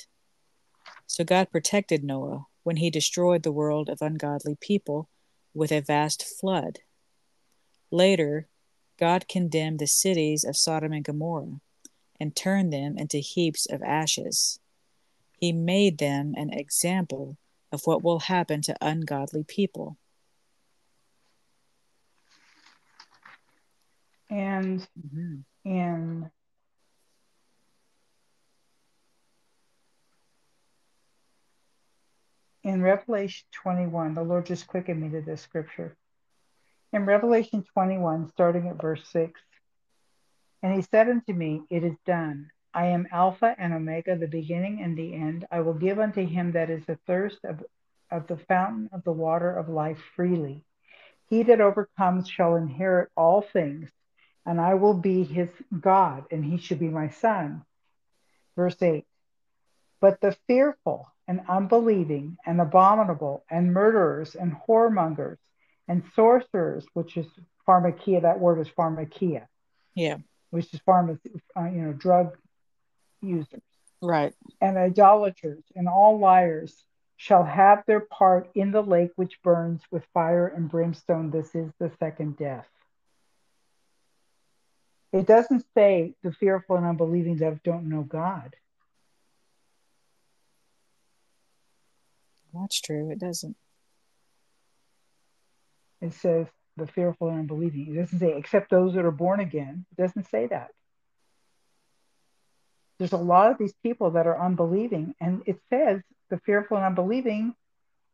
[1.08, 5.08] So God protected Noah when he destroyed the world of ungodly people
[5.54, 6.80] with a vast flood.
[7.92, 8.48] Later,
[8.98, 11.62] God condemned the cities of Sodom and Gomorrah
[12.20, 14.60] and turned them into heaps of ashes.
[15.40, 17.38] He made them an example
[17.72, 19.98] of what will happen to ungodly people.
[24.28, 25.44] And Mhm.
[25.64, 26.32] in
[32.76, 35.96] in Revelation 21, the Lord just quickened me to this scripture.
[36.92, 39.40] In Revelation 21, starting at verse 6,
[40.62, 42.50] and he said unto me, It is done.
[42.74, 45.48] I am Alpha and Omega, the beginning and the end.
[45.50, 47.64] I will give unto him that is athirst of,
[48.12, 50.66] of the fountain of the water of life freely.
[51.30, 53.90] He that overcomes shall inherit all things,
[54.46, 57.64] and I will be his God, and he shall be my son.
[58.58, 59.06] Verse 8
[60.06, 65.40] But the fearful and unbelieving and abominable and murderers and whoremongers
[65.88, 67.26] and sorcerers, which is
[67.68, 69.48] pharmakia, that word is pharmakia,
[69.96, 70.18] Yeah,
[70.52, 71.18] which is pharma,
[71.58, 72.38] uh, you know, drug
[73.24, 73.64] users,
[74.00, 74.32] right.
[74.62, 76.86] and idolaters and all liars
[77.18, 81.32] shall have their part in the lake which burns with fire and brimstone.
[81.32, 82.68] This is the second death.
[85.12, 88.56] It doesn't say the fearful and unbelieving that don't know God.
[92.56, 93.12] That's true.
[93.12, 93.56] It doesn't.
[96.02, 97.96] It says the fearful and unbelieving.
[97.96, 99.86] It doesn't say except those that are born again.
[99.98, 100.72] It doesn't say that.
[102.98, 106.86] There's a lot of these people that are unbelieving, and it says the fearful and
[106.86, 107.54] unbelieving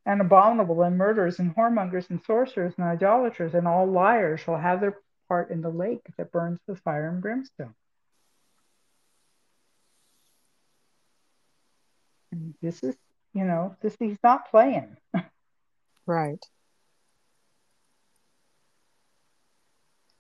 [0.06, 4.82] and abominable and murderers and whoremongers and sorcerers and idolaters and all liars shall have
[4.82, 7.76] their part in the lake that burns with fire and brimstone.
[12.32, 12.96] And this is,
[13.34, 14.98] you know, this he's not playing.
[16.06, 16.44] Right.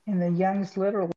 [0.08, 1.12] And the Young's literal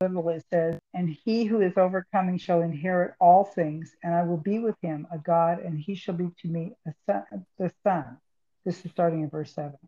[0.00, 4.36] literal it says, and he who is overcoming shall inherit all things, and I will
[4.36, 8.18] be with him a God, and he shall be to me a son, the son.
[8.64, 9.78] This is starting in verse seven.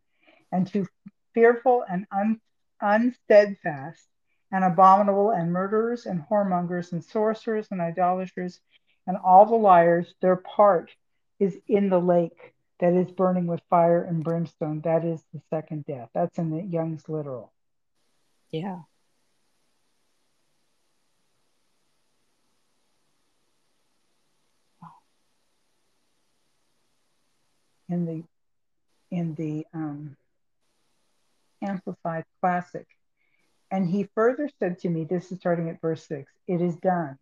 [0.52, 0.86] And to
[1.34, 2.40] fearful and un,
[2.80, 4.08] unsteadfast
[4.52, 8.60] and abominable and murderers and whoremongers and sorcerers and idolaters
[9.06, 10.90] and all the liars, their part
[11.38, 14.80] is in the lake that is burning with fire and brimstone.
[14.82, 16.10] That is the second death.
[16.14, 17.52] That's in the Young's literal.
[18.50, 18.80] Yeah.
[27.88, 28.24] in the
[29.16, 30.16] in the um,
[31.62, 32.86] Amplified Classic.
[33.70, 37.18] And he further said to me, this is starting at verse six, it is done.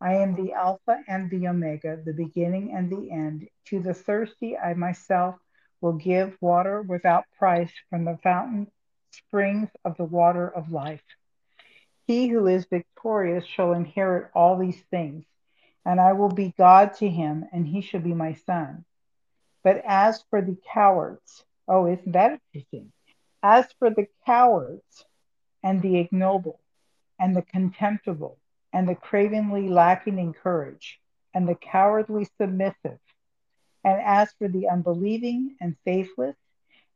[0.00, 3.48] I am the Alpha and the Omega, the beginning and the end.
[3.66, 5.36] To the thirsty, I myself
[5.80, 8.68] will give water without price from the fountain
[9.12, 11.04] springs of the water of life.
[12.06, 15.24] He who is victorious shall inherit all these things,
[15.84, 18.84] and I will be God to him, and he shall be my son.
[19.62, 22.92] But as for the cowards, oh, isn't that interesting?
[23.42, 25.04] As for the cowards
[25.62, 26.60] and the ignoble
[27.18, 28.38] and the contemptible
[28.72, 30.98] and the cravenly lacking in courage,
[31.34, 32.98] and the cowardly submissive.
[33.84, 36.36] And as for the unbelieving and faithless,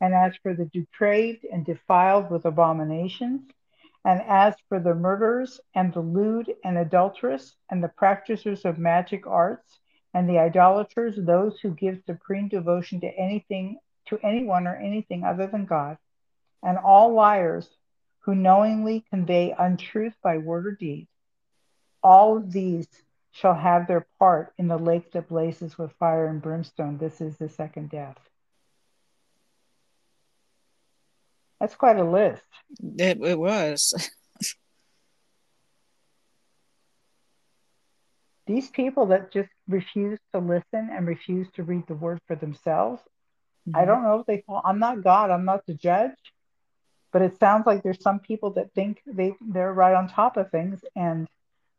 [0.00, 3.42] and as for the depraved and defiled with abominations,
[4.05, 9.26] and as for the murderers and the lewd and adulterous, and the practitioners of magic
[9.26, 9.81] arts,
[10.14, 15.46] and the idolaters, those who give supreme devotion to anything, to anyone or anything other
[15.46, 15.98] than God,
[16.62, 17.68] and all liars
[18.27, 21.07] who knowingly convey untruth by word or deed,
[22.03, 22.89] all of these
[23.31, 26.99] shall have their part in the lake that blazes with fire and brimstone.
[26.99, 28.19] This is the second death.
[31.61, 32.43] That's quite a list.
[32.99, 33.95] It, it was.
[38.47, 43.03] These people that just refuse to listen and refuse to read the word for themselves,
[43.69, 43.77] mm-hmm.
[43.77, 44.62] I don't know if they fall.
[44.65, 46.12] I'm not God, I'm not the judge,
[47.16, 50.50] but it sounds like there's some people that think they, they're right on top of
[50.50, 51.26] things and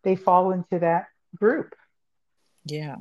[0.04, 1.76] they fall into that group.
[2.66, 2.96] Yeah.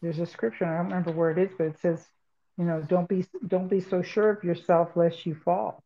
[0.00, 2.06] There's a scripture, I don't remember where it is, but it says,
[2.58, 5.82] you know, don't be don't be so sure of yourself lest you fall.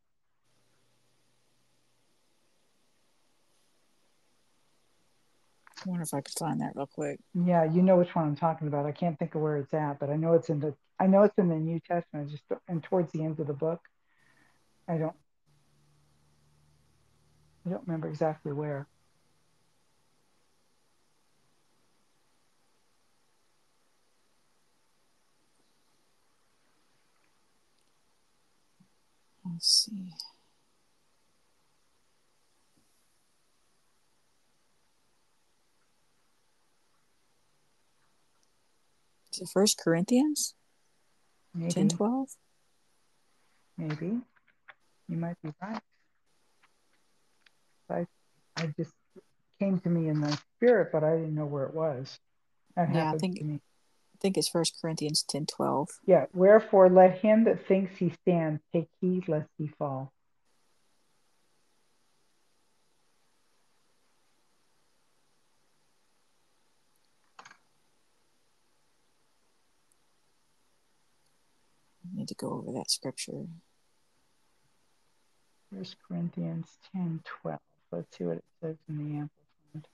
[5.86, 7.18] I wonder if I could find that real quick.
[7.32, 8.84] Yeah, you know which one I'm talking about.
[8.84, 11.22] I can't think of where it's at, but I know it's in the I know
[11.24, 13.80] it's in the New Testament, just and towards the end of the book.
[14.88, 15.16] I don't
[17.66, 18.86] I don't remember exactly where.
[29.44, 30.12] Let's see.
[39.40, 40.54] It First Corinthians?
[41.54, 41.72] Maybe.
[41.72, 42.28] 10 12?
[43.78, 44.20] Maybe.
[45.08, 45.80] You might be right.
[47.90, 48.06] I,
[48.56, 48.92] I just
[49.60, 52.18] came to me in the spirit, but I didn't know where it was.
[52.76, 53.60] That yeah, I think, I
[54.20, 55.88] think it's First Corinthians 10 12.
[56.06, 56.26] Yeah.
[56.32, 60.12] Wherefore, let him that thinks he stands take heed lest he fall.
[72.13, 73.44] I need to go over that scripture.
[75.70, 77.60] First Corinthians 10 12.
[77.92, 79.88] Let's see what it says in the Amplified.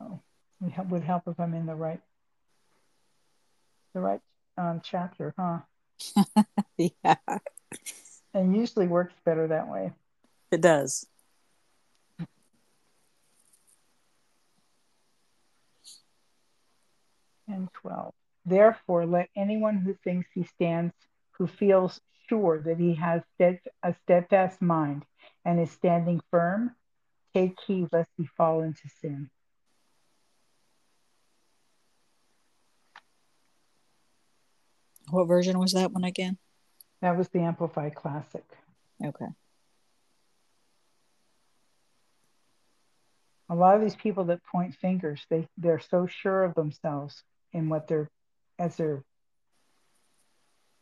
[0.00, 0.20] Oh,
[0.66, 2.00] it would help if I'm in the right,
[3.94, 4.20] the right
[4.58, 5.60] um, chapter, huh?
[6.76, 7.14] yeah.
[8.34, 9.92] And usually works better that way.
[10.56, 11.06] It does.
[17.46, 18.14] and 12.
[18.46, 20.94] Therefore, let anyone who thinks he stands,
[21.32, 25.04] who feels sure that he has a steadfast mind
[25.44, 26.74] and is standing firm,
[27.34, 29.28] take heed lest he fall into sin.
[35.10, 36.38] What version was that one again?
[37.02, 38.46] That was the Amplified Classic.
[39.04, 39.26] Okay.
[43.48, 47.68] A lot of these people that point fingers, they, they're so sure of themselves in
[47.68, 48.10] what they're
[48.58, 49.04] as they're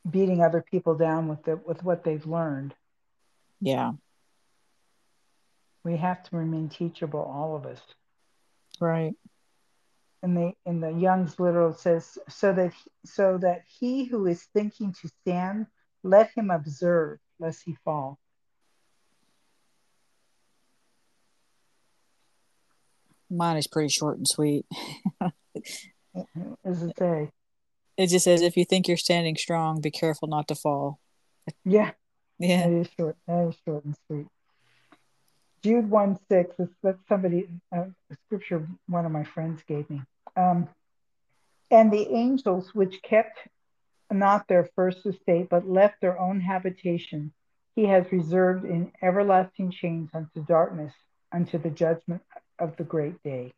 [0.09, 2.75] beating other people down with the with what they've learned.
[3.61, 3.93] Yeah.
[5.83, 7.81] We have to remain teachable, all of us.
[8.81, 9.15] Right.
[10.23, 12.73] And the in the Young's literal says so that
[13.05, 15.67] so that he who is thinking to stand,
[16.03, 18.19] let him observe lest he fall.
[23.31, 24.67] Mine is pretty short and sweet.
[25.21, 27.31] does it say?
[27.97, 31.01] It just says, if you think you're standing strong, be careful not to fall.
[31.65, 31.93] Yeah.
[32.39, 32.69] Yeah.
[32.69, 33.17] That is short.
[33.27, 34.27] That is short and sweet.
[35.63, 40.03] Jude 1 6, that's somebody, uh, a scripture one of my friends gave me.
[40.37, 40.69] Um,
[41.71, 43.39] and the angels which kept
[44.13, 47.33] not their first estate, but left their own habitation,
[47.75, 50.93] he has reserved in everlasting chains unto darkness,
[51.33, 52.23] unto the judgment
[52.59, 53.53] of the great day.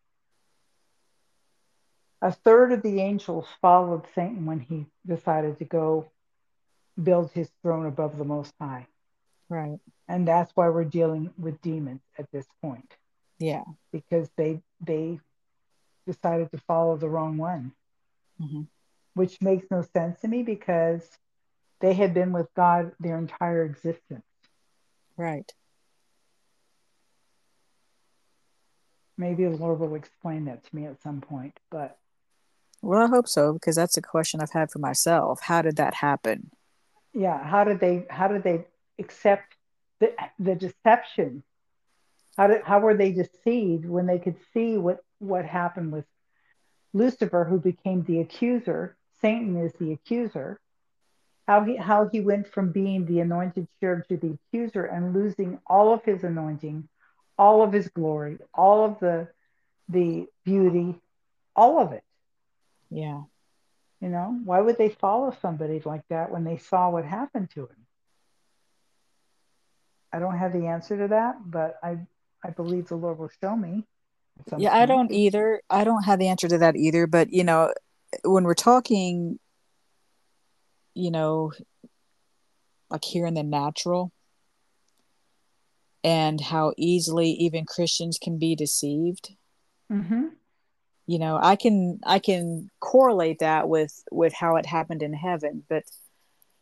[2.23, 6.11] A third of the angels followed Satan when he decided to go
[7.01, 8.87] build his throne above the Most High.
[9.49, 9.79] Right.
[10.09, 12.91] And that's why we're dealing with demons at this point.
[13.39, 13.65] Yeah.
[13.93, 15.21] Because they they
[16.07, 17.73] decided to follow the wrong one,
[18.41, 18.63] mm-hmm.
[19.15, 21.07] which makes no sense to me because
[21.81, 24.25] they had been with God their entire existence.
[25.17, 25.53] Right.
[29.19, 31.59] Maybe the Lord will explain that to me at some point.
[31.71, 31.99] But
[32.83, 35.41] well, I hope so because that's a question I've had for myself.
[35.43, 36.51] How did that happen?
[37.13, 38.67] Yeah, how did they how did they
[38.99, 39.55] accept
[40.01, 41.43] the the deception?
[42.37, 46.05] How did how were they deceived when they could see what what happened with
[46.93, 48.97] Lucifer, who became the accuser?
[49.21, 50.61] Satan is the accuser.
[51.47, 55.59] How he how he went from being the anointed cherub to the accuser and losing
[55.67, 56.89] all of his anointing,
[57.39, 59.29] all of his glory, all of the
[59.89, 60.95] the beauty,
[61.55, 62.03] all of it.
[62.91, 63.23] Yeah.
[64.01, 67.63] You know, why would they follow somebody like that when they saw what happened to
[67.63, 67.87] him?
[70.13, 71.99] I don't have the answer to that, but I
[72.45, 73.85] I believe the Lord will show me.
[74.59, 75.63] Yeah, I don't either.
[75.71, 77.73] I don't have the answer to that either, but you know,
[78.25, 79.39] when we're talking
[80.97, 81.53] you know,
[82.91, 84.11] like here in the natural
[86.07, 89.35] and how easily even Christians can be deceived.
[89.93, 90.27] Mm-hmm.
[91.09, 95.63] You know i can i can correlate that with with how it happened in heaven
[95.69, 95.85] but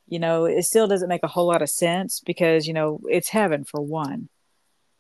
[0.06, 3.30] you know it still doesn't make a whole lot of sense because you know it's
[3.30, 4.28] heaven for one.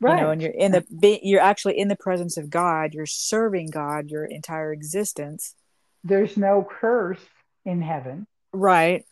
[0.00, 0.16] Right.
[0.16, 2.94] you know and you're in the you're actually in the presence of god.
[2.94, 5.54] You're serving god your entire existence.
[6.02, 7.20] There's no curse
[7.66, 8.26] in heaven.
[8.54, 9.04] Right.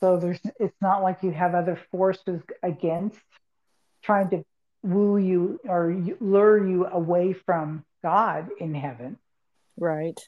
[0.00, 3.18] So there's it's not like you have other forces against
[4.02, 4.44] trying to
[4.82, 9.18] woo you or lure you away from God in heaven.
[9.78, 10.18] Right.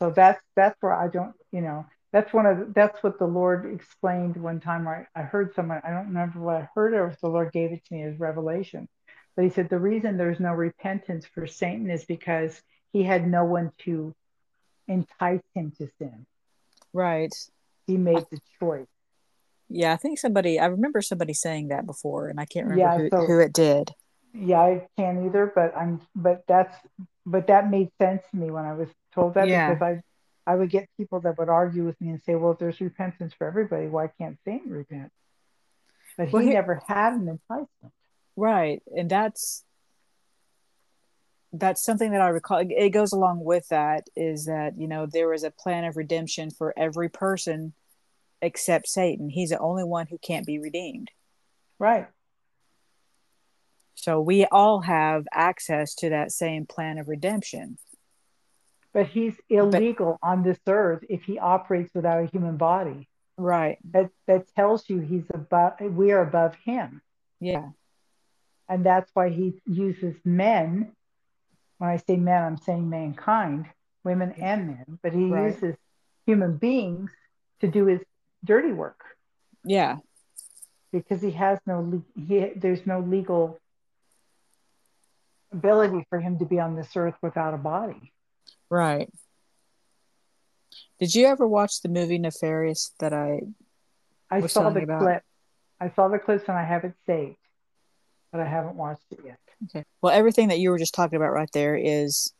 [0.00, 3.26] So that's that's where I don't, you know, that's one of the, that's what the
[3.26, 4.86] Lord explained one time.
[4.86, 7.72] I, I heard someone, I don't remember what I heard, or if the Lord gave
[7.72, 8.88] it to me as revelation.
[9.34, 12.60] But he said the reason there's no repentance for Satan is because
[12.92, 14.14] he had no one to
[14.86, 16.26] entice him to sin.
[16.92, 17.34] Right.
[17.86, 18.86] He made the choice.
[19.68, 22.98] Yeah, I think somebody I remember somebody saying that before, and I can't remember yeah,
[22.98, 23.92] who, so, who it did.
[24.32, 26.76] Yeah, I can't either, but I'm but that's
[27.24, 29.72] but that made sense to me when I was told that yeah.
[29.72, 30.02] because I
[30.46, 33.32] I would get people that would argue with me and say, well, if there's repentance
[33.36, 35.10] for everybody, why can't Satan repent?
[36.16, 37.92] But well, he, he never had an enticement.
[38.36, 38.82] Right.
[38.96, 39.64] And that's
[41.52, 42.64] that's something that I recall.
[42.68, 46.50] It goes along with that is that, you know, there was a plan of redemption
[46.50, 47.72] for every person
[48.44, 49.30] except Satan.
[49.30, 51.10] He's the only one who can't be redeemed.
[51.78, 52.06] Right.
[53.94, 57.78] So we all have access to that same plan of redemption.
[58.92, 63.08] But he's illegal but, on this earth if he operates without a human body.
[63.36, 63.78] Right.
[63.92, 67.00] That that tells you he's above we are above him.
[67.40, 67.70] Yeah.
[68.68, 70.92] And that's why he uses men.
[71.78, 73.66] When I say men, I'm saying mankind,
[74.04, 75.52] women and men, but he right.
[75.52, 75.76] uses
[76.26, 77.10] human beings
[77.60, 78.00] to do his
[78.44, 79.00] dirty work.
[79.64, 79.96] Yeah.
[80.92, 83.58] Because he has no he there's no legal
[85.52, 88.12] ability for him to be on this earth without a body.
[88.70, 89.10] Right.
[91.00, 93.40] Did you ever watch the movie Nefarious that I
[94.30, 95.00] I saw the about?
[95.00, 95.22] clip.
[95.80, 97.36] I saw the clips and I have it saved,
[98.30, 99.38] but I haven't watched it yet.
[99.64, 99.84] Okay.
[100.02, 102.32] Well, everything that you were just talking about right there is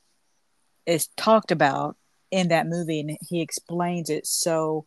[0.87, 1.97] is talked about
[2.31, 4.87] in that movie, and he explains it so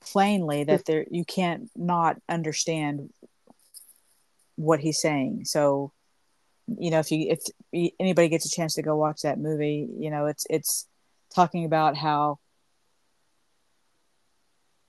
[0.00, 3.12] plainly that there you can't not understand
[4.56, 5.44] what he's saying.
[5.44, 5.92] So
[6.66, 10.10] you know if you if anybody gets a chance to go watch that movie you
[10.10, 10.86] know it's it's
[11.34, 12.38] talking about how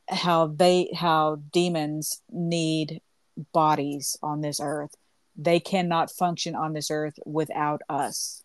[0.10, 3.02] how they how demons need
[3.54, 4.96] bodies on this earth.
[5.36, 8.44] They cannot function on this earth without us.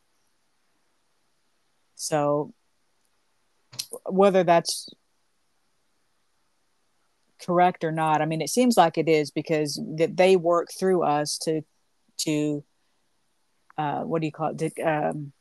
[1.97, 2.53] So
[4.05, 4.89] whether that's
[7.45, 8.21] correct or not.
[8.23, 11.63] I mean it seems like it is because that they work through us to
[12.19, 12.65] to
[13.77, 14.59] uh, what do you call it?
[14.59, 15.33] To um,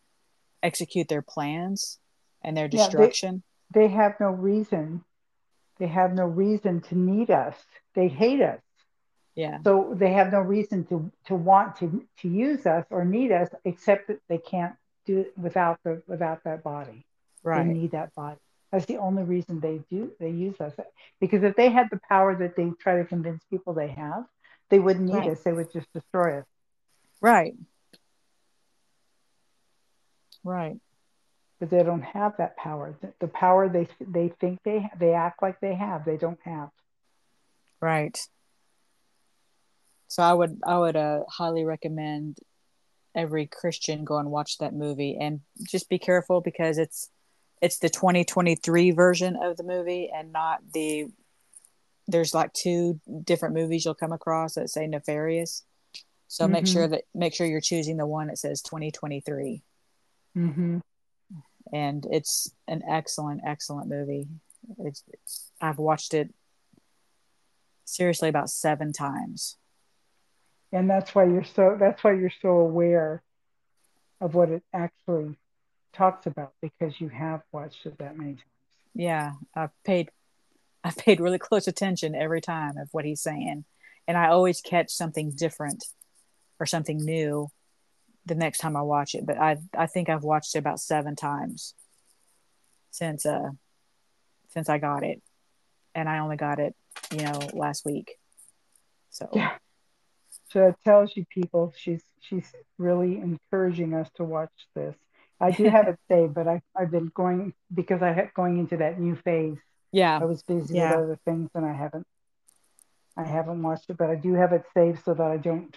[0.62, 2.00] execute their plans
[2.44, 5.04] and their destruction yeah, they, they have no reason.
[5.80, 7.56] They have no reason to need us.
[7.96, 8.62] They hate us.
[9.36, 9.58] Yeah.
[9.64, 13.50] So they have no reason to to want to to use us or need us
[13.66, 14.76] except that they can't
[15.06, 17.06] do it without the without that body.
[17.44, 17.68] Right.
[17.68, 18.40] they need that body
[18.74, 20.74] that's the only reason they do they use us
[21.22, 24.26] because if they had the power that they try to convince people they have
[24.70, 25.30] they wouldn't need right.
[25.30, 26.46] us they would just destroy us
[27.22, 27.54] right
[30.44, 30.78] Right.
[31.60, 32.96] But they don't have that power.
[33.20, 36.70] The power they they think they they act like they have, they don't have.
[37.82, 38.20] Right.
[40.10, 42.40] So I would I would uh, highly recommend
[43.16, 47.10] every Christian go and watch that movie and just be careful because it's
[47.64, 51.08] it's the 2023 version of the movie and not the
[52.10, 55.64] there's like two different movies you'll come across that say nefarious
[56.28, 56.74] So make Mhm.
[56.74, 59.64] sure that make sure you're choosing the one that says 2023.
[60.36, 60.80] Mm-hmm.
[61.72, 64.28] and it's an excellent, excellent movie.
[64.80, 66.34] It's, it's I've watched it
[67.86, 69.58] seriously about seven times.
[70.72, 73.24] And that's why you're so that's why you're so aware
[74.20, 75.38] of what it actually
[75.94, 78.44] talks about because you have watched it that many times.
[78.94, 80.10] Yeah, I've paid
[80.84, 83.66] I've paid really close attention every time of what he's saying,
[84.08, 85.86] and I always catch something different
[86.60, 87.48] or something new
[88.26, 89.26] the next time I watch it.
[89.26, 91.74] But I I think I've watched it about seven times
[92.92, 93.50] since uh
[94.50, 95.22] since I got it,
[95.96, 96.76] and I only got it
[97.12, 98.18] you know last week.
[99.10, 99.52] So Yeah.
[100.50, 104.96] So it tells you people she's she's really encouraging us to watch this.
[105.44, 108.78] I do have it saved, but I I've been going because I had going into
[108.80, 109.60] that new phase.
[109.94, 110.90] yeah, I was busy Yeah.
[110.90, 112.08] with other things and I haven't
[113.18, 115.76] I haven't watched it, but I do have it saved so that I don't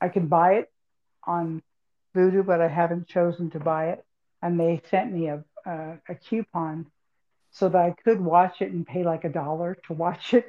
[0.00, 0.72] I can buy it
[1.26, 1.62] on
[2.16, 4.04] Vudu, but I haven't chosen to buy it.
[4.42, 6.86] And they sent me a a, a coupon
[7.52, 10.46] so that I could watch it and pay like a dollar to watch it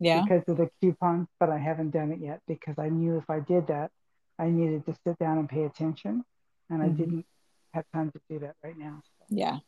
[0.00, 3.30] yeah, because of the coupon, but I haven't done it yet because I knew if
[3.30, 3.90] I did that,
[4.38, 6.24] I needed to sit down and pay attention,
[6.70, 6.96] and I Mhm.
[6.98, 7.26] didn't
[7.74, 9.02] have time to do that right now.
[9.04, 9.58] So, yeah,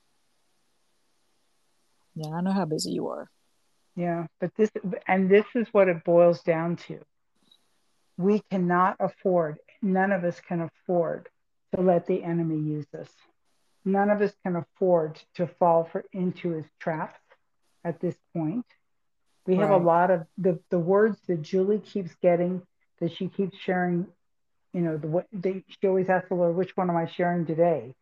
[2.14, 2.30] yeah.
[2.30, 3.30] I know how busy you are.
[3.96, 4.70] yeah, but this
[5.06, 7.00] and this is what it boils down to.
[8.16, 9.58] We cannot afford.
[9.82, 11.28] None of us can afford
[11.74, 13.10] to let the enemy use us.
[13.84, 17.20] None of us can afford to fall for into his traps
[17.84, 18.66] at this point.
[19.46, 22.62] We have a lot of the, the words that Julie keeps getting,
[23.00, 24.06] that she keeps sharing,
[24.72, 27.46] you know, the what they, she always asks the Lord, which one am I sharing
[27.46, 27.94] today?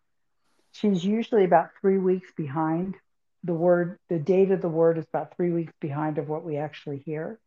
[0.72, 2.96] She's usually about three weeks behind.
[3.44, 6.56] The word, the date of the word is about three weeks behind of what we
[6.56, 7.38] actually hear.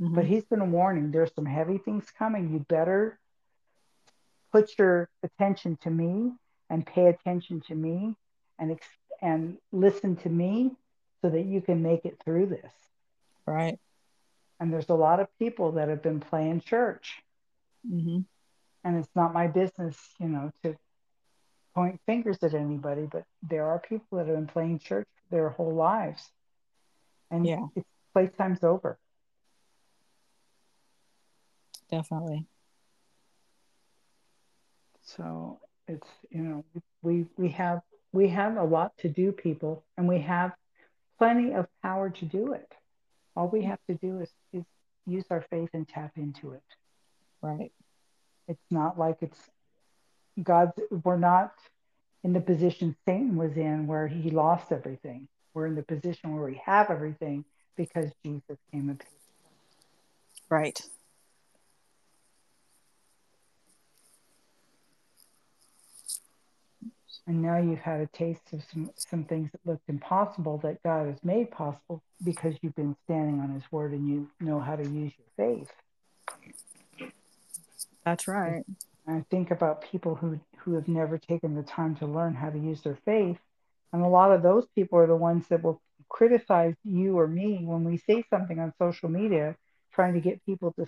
[0.00, 0.14] Mhm.
[0.14, 2.52] But he's been warning, there's some heavy things coming.
[2.52, 3.18] You better
[4.52, 6.32] put your attention to me
[6.70, 8.16] and pay attention to me
[8.58, 10.76] and ex- and listen to me
[11.22, 12.72] so that you can make it through this.
[13.46, 13.78] right.
[14.60, 17.22] And there's a lot of people that have been playing church,
[17.88, 18.20] hmm
[18.84, 20.76] and it's not my business, you know, to
[21.74, 25.74] point fingers at anybody, but there are people that have been playing church their whole
[25.74, 26.30] lives,
[27.30, 27.66] and Yeah.
[27.76, 28.98] it's playtime's over.
[31.90, 32.46] Definitely.
[35.02, 36.64] So it's you know
[37.02, 37.80] we we have
[38.12, 40.52] we have a lot to do, people, and we have
[41.18, 42.72] plenty of power to do it.
[43.36, 44.64] All we have to do is, is
[45.06, 46.62] use our faith and tap into it.
[47.42, 47.72] Right.
[48.48, 49.38] It's not like it's
[50.42, 50.72] God's.
[51.04, 51.52] We're not
[52.24, 55.28] in the position Satan was in, where he lost everything.
[55.54, 57.44] We're in the position where we have everything
[57.76, 59.08] because Jesus came and paid.
[60.48, 60.80] Right.
[67.26, 71.06] And now you've had a taste of some, some things that looked impossible that God
[71.06, 74.82] has made possible because you've been standing on his word and you know how to
[74.82, 75.70] use your faith.
[78.04, 78.64] That's right.
[79.06, 82.58] I think about people who, who have never taken the time to learn how to
[82.58, 83.38] use their faith.
[83.92, 87.60] And a lot of those people are the ones that will criticize you or me
[87.62, 89.56] when we say something on social media,
[89.92, 90.86] trying to get people to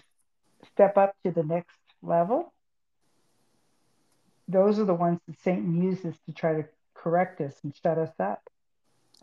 [0.73, 2.53] step up to the next level.
[4.49, 8.13] Those are the ones that Satan uses to try to correct us and shut us
[8.21, 8.43] up.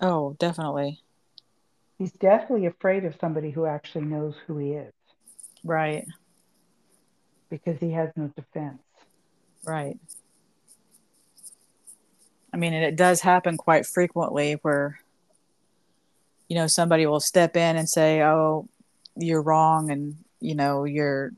[0.02, 1.00] Oh, definitely.
[1.98, 4.94] He's definitely afraid of somebody who actually knows who he is
[5.64, 6.06] Right.
[7.50, 8.82] Because he has no defense.
[9.66, 9.98] Right.
[12.54, 15.00] I mean, and it does happen quite frequently where,
[16.48, 18.68] you know, somebody will step in and say, oh,
[19.16, 21.32] you're wrong and, you know, you're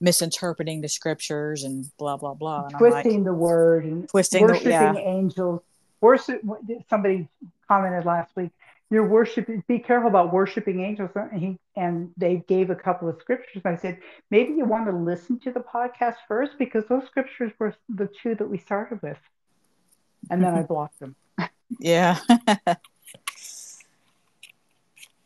[0.00, 2.66] misinterpreting the scriptures and blah, blah, blah.
[2.66, 4.94] And I'm like, Twisting the word and Twisting the- worshiping yeah.
[4.96, 5.62] angels.
[6.00, 6.40] Worship.
[6.88, 7.28] Somebody
[7.68, 8.50] commented last week.
[8.90, 9.62] You're worshiping.
[9.68, 11.10] Be careful about worshiping angels.
[11.14, 13.62] And he and they gave a couple of scriptures.
[13.64, 13.98] I said
[14.30, 18.34] maybe you want to listen to the podcast first because those scriptures were the two
[18.34, 19.18] that we started with,
[20.30, 21.14] and then I blocked them.
[21.78, 22.18] yeah.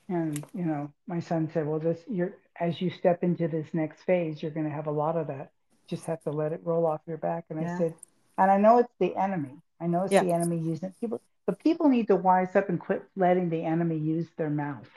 [0.08, 4.02] And you know, my son said, "Well, this you're as you step into this next
[4.02, 5.50] phase, you're going to have a lot of that.
[5.88, 7.74] Just have to let it roll off your back." And Yeah.
[7.74, 7.94] I said,
[8.36, 9.56] "And I know it's the enemy.
[9.80, 10.22] I know it's Yeah.
[10.22, 10.94] the enemy using it.
[11.00, 14.88] people, but people need to wise up and quit letting the enemy use their mouth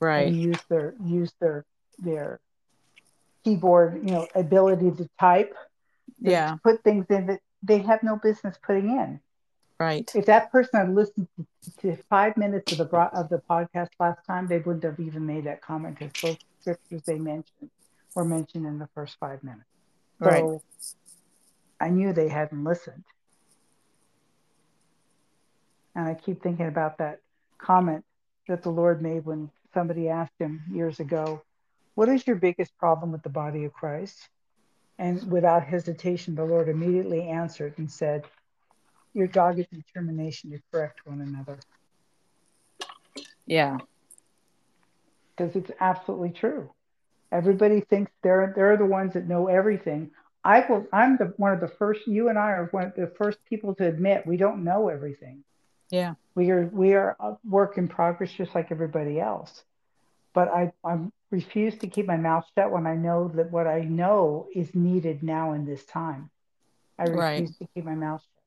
[0.00, 0.32] right.
[0.32, 1.64] use their use their
[1.98, 2.40] their
[3.44, 5.54] keyboard, you know, ability to type,
[6.24, 6.56] to Yeah.
[6.62, 9.20] put things in that they have no business putting in."
[9.80, 10.12] Right.
[10.14, 11.46] if that person had listened to,
[11.82, 15.24] to five minutes of the bro- of the podcast last time, they wouldn't have even
[15.24, 17.70] made that comment because both scriptures they mentioned
[18.16, 19.68] were mentioned in the first five minutes.
[20.20, 20.60] So Right.
[21.80, 23.04] I knew they hadn't listened.
[25.98, 27.18] And I keep thinking about that
[27.58, 28.04] comment
[28.46, 31.42] that the Lord made when somebody asked him years ago,
[31.96, 34.28] What is your biggest problem with the body of Christ?
[35.00, 38.26] And without hesitation, the Lord immediately answered and said,
[39.12, 41.58] Your dogged determination to correct one another.
[43.46, 43.78] Yeah.
[45.36, 46.70] Because it's absolutely true.
[47.32, 50.12] Everybody thinks they're they're the ones that know everything.
[50.44, 53.12] I will I'm the one of the first you and I are one of the
[53.18, 55.42] first people to admit we don't know everything.
[55.90, 56.14] Yeah.
[56.34, 59.64] We are we are a work in progress just like everybody else.
[60.34, 60.98] But I I
[61.30, 65.22] refuse to keep my mouth shut when I know that what I know is needed
[65.22, 66.30] now in this time.
[66.98, 67.18] I refuse
[67.50, 67.58] Right.
[67.58, 68.44] to keep my mouth shut.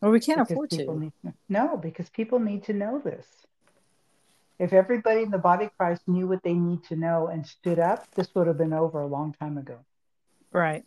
[0.00, 0.94] Well, we can't afford to.
[0.98, 3.26] need to no because people need to know this
[4.58, 7.78] if everybody in the body of christ knew what they need to know and stood
[7.78, 9.78] up this would have been over a long time ago
[10.52, 10.84] Right.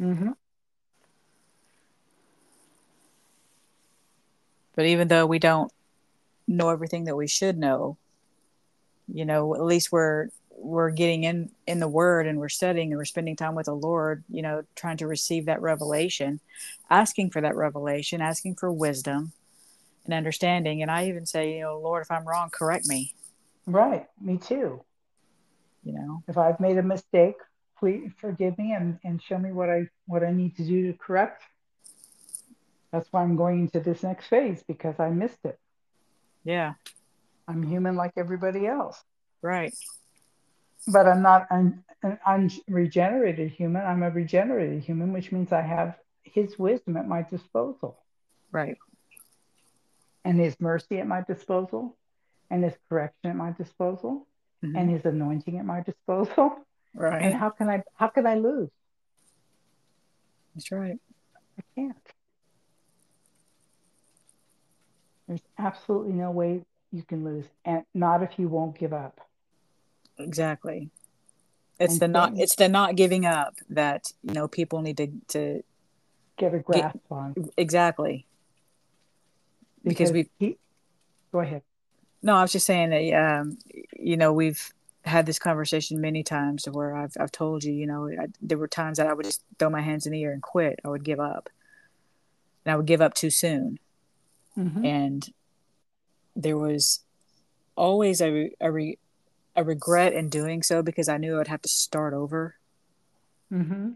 [0.00, 0.30] Mm-hmm.
[4.74, 5.70] But even though we don't
[6.48, 7.98] know everything that we should know,
[9.06, 12.98] you know, at least we're we're getting in in the word and we're studying and
[12.98, 16.40] we're spending time with the Lord, you know, trying to receive that revelation,
[16.88, 19.32] asking for that revelation, asking for wisdom
[20.04, 20.80] and understanding.
[20.82, 23.12] And I even say, you know, Lord, if I'm wrong, correct me.
[23.66, 24.82] right me too
[25.84, 26.22] You know.
[26.28, 27.36] if i've made a mistake
[27.82, 30.96] please forgive me and, and show me what i what i need to do to
[30.96, 31.42] correct
[32.92, 35.58] that's why i'm going into this next phase because i missed it
[36.44, 36.74] Yeah.
[37.48, 39.02] i'm human like everybody else
[39.42, 39.74] Right.
[40.86, 45.96] but i'm not an, an unregenerated human i'm a regenerated human which means i have
[46.22, 47.98] his wisdom at my disposal
[48.52, 48.76] Right.
[50.24, 51.96] and his mercy at my disposal
[52.48, 54.28] and his correction at my disposal
[54.64, 54.78] Mhm.
[54.78, 56.46] and his anointing at my disposal
[56.94, 58.70] and how can i how can i lose
[60.54, 60.98] That's right.
[61.58, 61.96] i can't
[65.28, 66.62] there's absolutely no way
[66.92, 69.20] you can lose and not if you won't give up
[70.18, 70.90] Exactly.
[71.78, 75.08] It's And the not it's the not giving up that, you know, people need to
[75.28, 75.62] to
[76.38, 78.26] get a grasp on exactly.
[79.82, 80.58] Because we he
[81.32, 81.62] go ahead
[82.22, 83.58] No, I was just saying that, um,
[83.98, 84.72] you know, we've
[85.04, 88.68] had this conversation many times where I've, I've told you, you know, I, there were
[88.68, 90.78] times that I would just throw my hands in the air and quit.
[90.84, 91.48] I would give up.
[92.64, 93.78] And I would give up too soon.
[94.56, 94.84] mm-hmm.
[94.84, 95.28] And
[96.36, 97.00] there was
[97.74, 98.98] always a, re- a, re,
[99.56, 102.54] a regret in doing so because I knew I'd have to start over.
[103.52, 103.90] Mm-hmm.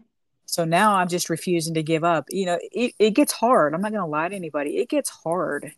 [0.45, 2.25] So now I'm just refusing to give up.
[2.29, 3.73] You know, it, it gets hard.
[3.73, 4.77] I'm not going to lie to anybody.
[4.77, 5.71] It gets hard,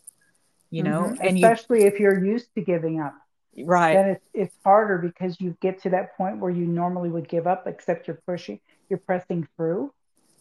[0.69, 1.17] you know, Mhm.
[1.21, 3.13] and you, especially if you're used to giving up
[3.66, 3.93] right.
[3.93, 7.47] then it's it's harder because you get to that point where you normally would give
[7.47, 9.91] up except you're pushing you're pressing through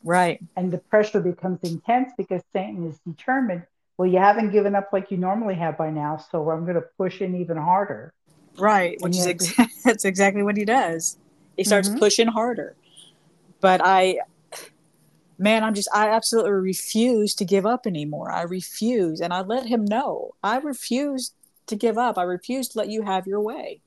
[0.04, 0.40] Right.
[0.56, 3.64] and the pressure becomes intense because satan is determined
[3.96, 6.84] well you haven't given up like you normally have by now so i'm going to
[6.96, 8.12] push in even harder
[8.56, 9.54] Right, And which is ex-
[9.84, 11.16] that's exactly what he does.
[11.56, 11.98] He starts Mhm.
[12.00, 12.74] pushing harder.
[13.60, 14.18] But I
[15.38, 18.32] man, I'm just I absolutely refuse to give up anymore.
[18.32, 20.32] I refuse and I let him know.
[20.42, 21.32] I refuse
[21.68, 22.18] to give up.
[22.18, 23.82] I refuse to let you have your way.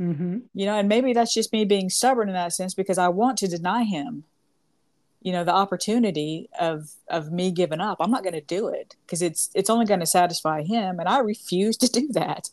[0.00, 0.38] mm-hmm.
[0.54, 3.38] You know, and maybe that's just me being stubborn in that sense because I want
[3.38, 4.24] to deny him
[5.20, 7.98] you know the opportunity of of me giving up.
[8.00, 11.08] I'm not going to do it because it's it's only going to satisfy him and
[11.08, 12.50] I refuse to do that.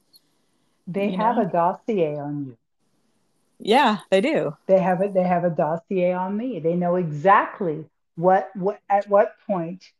[0.87, 1.43] they You have know?
[1.43, 2.57] a dossier on you
[3.59, 4.57] Yeah, they do.
[4.67, 7.85] they have it they have a dossier on me they know exactly
[8.15, 9.91] what what at what point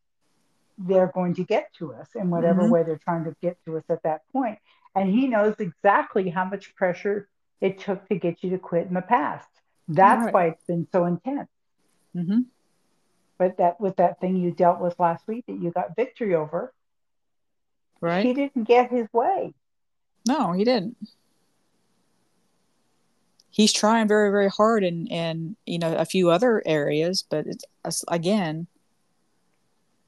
[0.80, 2.70] they're going to get to us in whatever Mhm.
[2.72, 4.58] way they're trying to get to us at that point
[4.96, 7.28] and he knows exactly how much pressure
[7.62, 9.50] it took to get you to quit in the past
[9.90, 10.34] that's Right.
[10.34, 11.50] why it's been so intense
[12.16, 12.46] Mhm.
[13.38, 16.74] but that with that thing you dealt with last week that you got victory over
[18.02, 18.24] Right?
[18.26, 19.54] he didn't get his way
[20.28, 20.96] No, he didn't.
[23.50, 28.04] He's trying very, very hard in, in you know a few other areas, but it's-
[28.10, 28.68] again,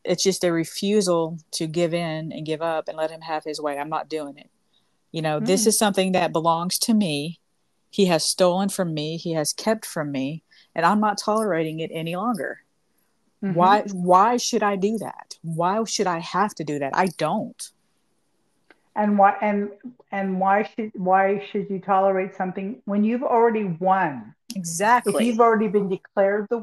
[0.03, 3.59] it's just a refusal to give in and give up and let him have his
[3.61, 3.77] way.
[3.77, 4.49] I'm not doing it.
[5.11, 5.67] You know, this Mhm.
[5.67, 7.39] is something that belongs to me.
[7.89, 9.17] He has stolen from me.
[9.17, 10.43] He has kept from me,
[10.73, 12.61] and I'm not tolerating it any longer.
[13.43, 13.53] Mhm.
[13.55, 13.81] Why?
[13.91, 15.37] Why should I do that?
[15.41, 16.91] Why should I have to do that?
[16.95, 17.71] I don't.
[18.93, 19.71] and why and
[20.11, 25.13] and why should why should you tolerate something when you've already won Exactly.
[25.13, 26.61] if you've already been declared the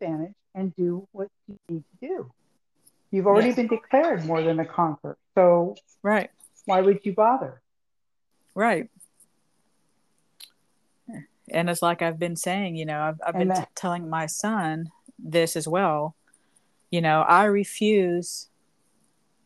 [0.00, 2.32] advantage and do what you need to do.
[3.10, 3.56] You've already Yes.
[3.56, 5.16] been declared more than a conqueror.
[5.34, 6.30] So Right.
[6.66, 7.62] why would you bother?
[8.54, 8.90] Right.
[11.50, 14.26] And it's like I've been saying, you know, I've, I've been And t- telling my
[14.26, 16.14] son this as well.
[16.90, 18.48] You know, I refuse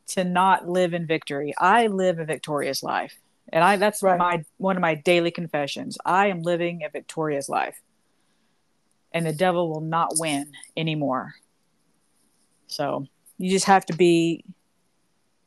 [0.09, 1.55] to not live in victory.
[1.59, 3.17] I live a victorious life.
[3.53, 4.19] And I that's Right.
[4.19, 5.97] my one of my daily confessions.
[6.05, 7.81] I am living a victorious life.
[9.15, 11.35] And the devil will not win anymore.
[12.67, 13.07] So,
[13.39, 14.45] you just have to be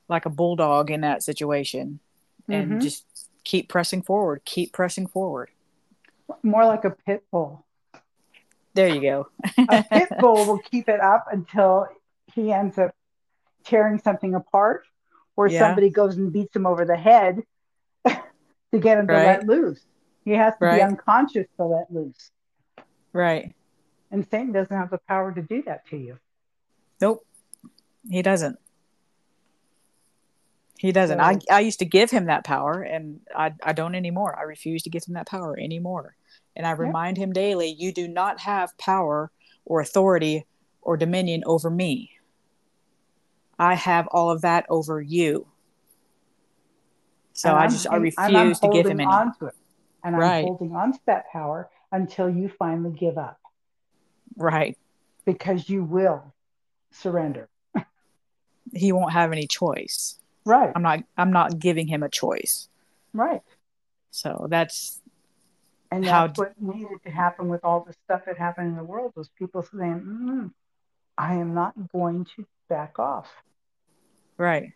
[0.08, 2.00] like a bulldog in that situation
[2.48, 2.82] and Mhm.
[2.82, 3.06] just
[3.44, 5.50] keep pressing forward, keep pressing forward.
[6.44, 7.66] More like a pit bull.
[8.76, 9.30] There you go.
[9.70, 11.88] A pit bull will keep it up until
[12.34, 12.94] he ends up
[13.64, 14.86] tearing something apart
[15.36, 15.60] or Yeah.
[15.60, 17.42] somebody goes and beats him over the head
[18.06, 19.26] to get him to Right.
[19.26, 19.84] let loose.
[20.24, 20.78] He has to Right.
[20.78, 22.32] be unconscious to let loose.
[23.16, 23.56] Right.
[24.12, 26.20] And Satan doesn't have the power to do that to you.
[27.02, 27.26] Nope.
[28.10, 28.60] He doesn't.
[30.78, 31.18] He doesn't.
[31.18, 34.38] So- I, I used to give him that power and I, I don't anymore.
[34.38, 36.16] I refuse to give him that power anymore.
[36.56, 39.32] And I remind him daily, you do not have power
[39.66, 40.46] or authority
[40.82, 42.12] or dominion over me.
[43.58, 45.48] I have all of that over you.
[47.34, 49.12] So I just I and I'm refuse to give him any.
[49.12, 49.54] it.
[50.04, 50.46] And I'm Right.
[50.46, 53.40] holding on to that power until you finally give up
[54.36, 54.78] Right.
[55.26, 56.34] because you will
[56.92, 57.48] surrender.
[58.74, 60.20] He won't have any choice.
[60.44, 60.72] Right.
[60.76, 62.68] I'm not I'm not giving him a choice.
[63.14, 63.42] Right.
[64.12, 65.02] So that's
[65.92, 68.84] And How that's what needed to happen with all the stuff that happened in the
[68.84, 70.52] world was people saying, mm,
[71.18, 73.30] I am not going to back off.
[74.38, 74.74] right.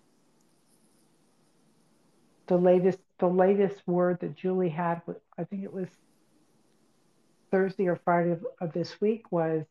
[2.48, 5.88] The latest the latest word that Julie had, wa- I think it was
[7.52, 9.66] Thursday or Friday of, of this week, was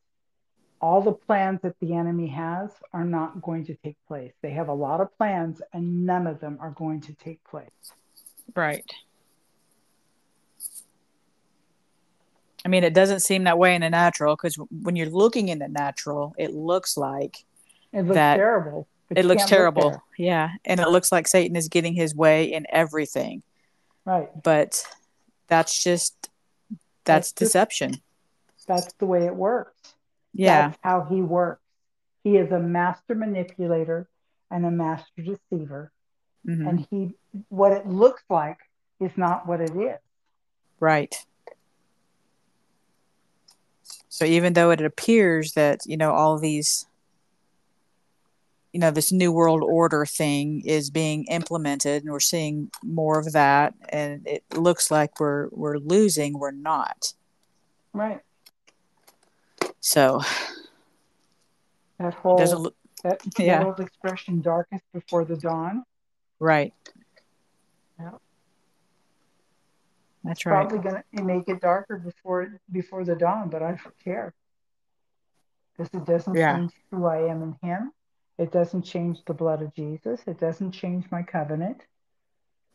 [0.81, 4.33] all the plans that the enemy has are not going to take place.
[4.43, 7.68] They have a lot of plans and none of them are going to take place.
[8.55, 8.89] Right.
[12.64, 15.59] I mean, it doesn't seem that way in the natural because when you're looking in
[15.59, 17.45] the natural, it looks like
[17.93, 18.87] It looks That- terrible.
[19.11, 20.03] it looks can't look terrible.
[20.18, 20.51] yeah.
[20.64, 23.43] And it looks like Satan is getting his way in everything.
[24.05, 24.29] Right.
[24.43, 24.85] But
[25.47, 26.28] that's just,
[27.09, 28.00] that's That's just- deception.
[28.66, 29.94] That's the way it works.
[30.34, 30.68] Yeah.
[30.68, 31.62] That's how he works.
[32.22, 34.06] He is a master manipulator
[34.50, 35.90] and a master deceiver.
[36.44, 37.14] hmm And he,
[37.48, 38.59] what it looks like
[39.00, 39.98] is not what it is.
[40.80, 41.14] Right.
[44.11, 46.86] So even though it appears that, you know, all these,
[48.72, 53.32] you know, this new world order thing is being implemented and we're seeing more of
[53.32, 57.14] that and it looks like we're we're losing, we're not.
[57.92, 58.20] Right.
[59.80, 60.20] So
[61.98, 63.64] That whole, look that, yeah.
[63.64, 65.84] old expression, darkest before the dawn,
[66.38, 66.74] right.
[67.98, 68.10] Yeah.
[70.24, 70.68] That's right.
[70.68, 74.34] probably going to make it darker before before the dawn, but I don't care.
[75.76, 76.56] Because it doesn't Yeah.
[76.56, 77.92] change who I am in him.
[78.39, 80.20] It doesn't change the blood of Jesus.
[80.26, 81.82] It doesn't change my covenant.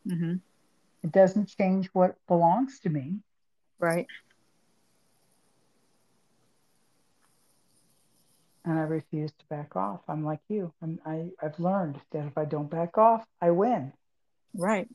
[0.08, 0.36] hmm
[1.04, 3.20] It doesn't change what belongs to me.
[3.80, 4.08] Right.
[8.66, 10.02] and I refuse to back off.
[10.08, 10.74] I'm like you.
[10.82, 13.92] I'm, I, I've learned that if I don't back off, I win.
[14.56, 14.88] Right.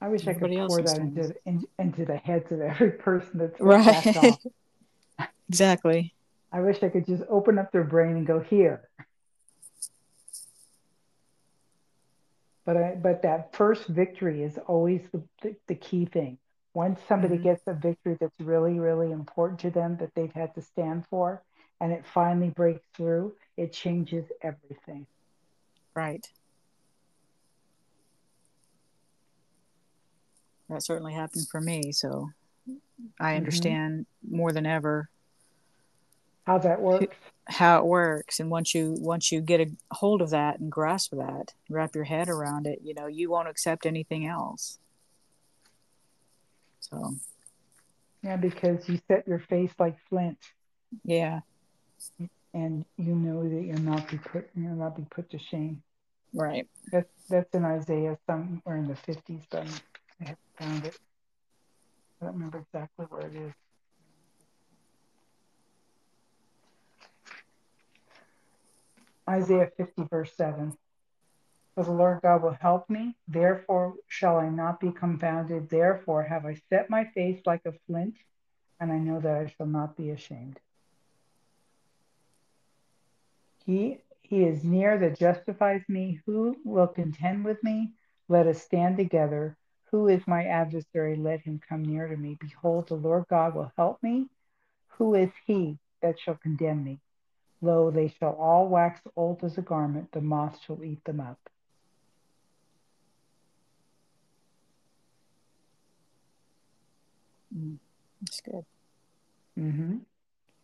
[0.00, 3.38] I wish Everybody I could pour that into, in, into the heads of every person
[3.38, 3.84] that's Right.
[3.84, 4.40] backed off.
[5.48, 6.14] exactly.
[6.52, 8.88] I wish I could just open up their brain and go here.
[12.64, 16.38] But I, but that first victory is always the, the, the key thing.
[16.74, 17.42] Once somebody Mhm.
[17.42, 21.42] gets a victory that's really, really important to them that they've had to stand for,
[21.80, 25.06] and it finally breaks through, it changes everything.
[25.94, 26.26] Right.
[30.68, 31.92] That certainly happened for me.
[31.92, 32.30] So
[33.20, 33.36] I Mhm.
[33.36, 35.10] understand more than ever
[36.46, 37.16] How that works.
[37.46, 38.40] how it works.
[38.40, 42.04] And once you once you get a hold of that and grasp that, wrap your
[42.04, 44.78] head around it, you know, you won't accept anything else.
[46.80, 47.16] So
[48.22, 50.38] Yeah, because you set your face like flint,
[51.04, 51.40] yeah,
[52.54, 55.82] and you know that you'll not be put you'll not be put to shame.
[56.32, 56.66] right.
[56.90, 59.60] That's that's in Isaiah somewhere in the fifties, but
[60.20, 60.98] I haven't found it.
[62.20, 63.52] I don't remember exactly where it is.
[69.28, 70.76] Isaiah 50, verse 7.
[71.74, 75.70] For the Lord God will help me, therefore shall I not be confounded.
[75.70, 78.16] Therefore have I set my face like a flint,
[78.78, 80.60] and I know that I shall not be ashamed.
[83.64, 86.20] He, he is near that justifies me.
[86.26, 87.92] Who will contend with me?
[88.28, 89.56] Let us stand together.
[89.92, 91.16] Who is my adversary?
[91.16, 92.36] Let him come near to me.
[92.40, 94.28] Behold, the Lord God will help me.
[94.98, 97.00] Who is he that shall condemn me?
[97.62, 100.10] Lo, they shall all wax old as a garment.
[100.12, 101.38] The moth shall eat them up.
[107.56, 107.78] Mm,
[108.20, 108.64] that's good.
[109.58, 109.96] Mm-hmm.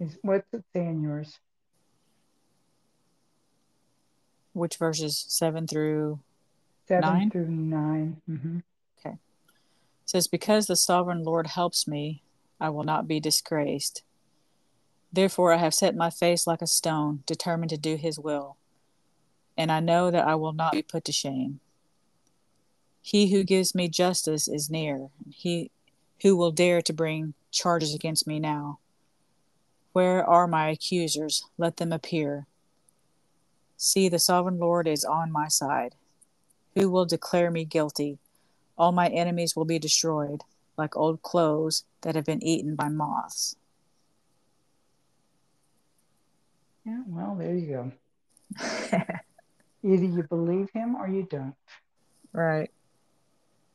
[0.01, 1.39] Is, what's it say in yours?
[4.53, 5.25] Which verses?
[5.29, 6.19] Seven through
[6.89, 7.31] Seven nine?
[7.31, 8.59] through 9 Mm-hmm.
[8.99, 9.15] Okay.
[9.15, 9.19] It
[10.07, 12.23] says, Because the sovereign Lord helps me,
[12.61, 14.03] I will not be disgraced.
[15.13, 18.57] Therefore, I have set my face like a stone, determined to do his will.
[19.57, 21.61] And I know that I will not be put to shame.
[23.01, 25.09] He who gives me justice is near.
[25.31, 25.71] He
[26.23, 28.79] who will dare to bring charges against me now?
[29.93, 31.45] Where are my accusers?
[31.57, 32.47] Let them appear.
[33.77, 35.95] See, the sovereign Lord is on my side.
[36.75, 38.19] Who will declare me guilty?
[38.77, 40.43] All my enemies will be destroyed,
[40.77, 43.57] like old clothes that have been eaten by moths.
[46.89, 47.93] Yeah, well, there you go.
[49.85, 51.55] Either you believe him or you don't.
[52.33, 52.71] Right.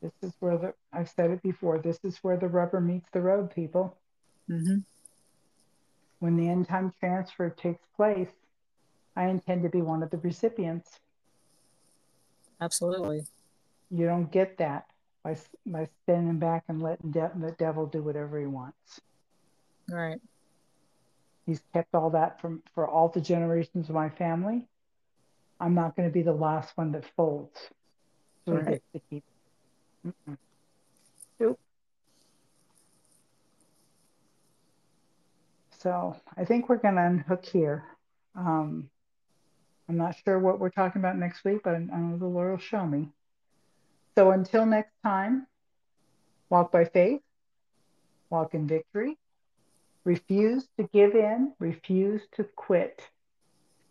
[0.02, 3.20] This is where the, I've said it before, this is where the rubber meets the
[3.20, 3.96] road, people.
[4.50, 4.78] Mm-hmm.
[6.18, 8.32] When the end time transfer takes place,
[9.16, 10.98] I intend to be one of the recipients.
[12.60, 13.22] Absolutely.
[13.92, 14.86] You don't get that
[15.22, 19.00] by, by standing back and letting de- the devil do whatever he wants.
[19.88, 20.18] Right.
[21.46, 24.66] He's kept all that from for all the generations of my family.
[25.60, 27.58] I'm not going to be the last one that folds.
[28.46, 28.66] So Right.
[28.66, 29.24] gets to keep.
[30.06, 30.36] Mm-mm.
[31.40, 31.58] Nope.
[35.78, 37.84] So I think we're going to unhook here.
[38.34, 38.90] Um,
[39.88, 42.58] I'm not sure what we're talking about next week, but I know the Lord will
[42.58, 43.10] show me.
[44.16, 45.46] So until next time,
[46.48, 47.20] walk by faith,
[48.30, 49.18] walk in victory,
[50.04, 53.08] refuse to give in, refuse to quit,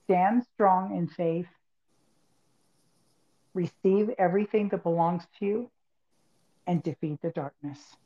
[0.05, 1.47] stand strong in faith,
[3.53, 5.72] receive everything that belongs to you,
[6.68, 7.97] and defeat the darkness.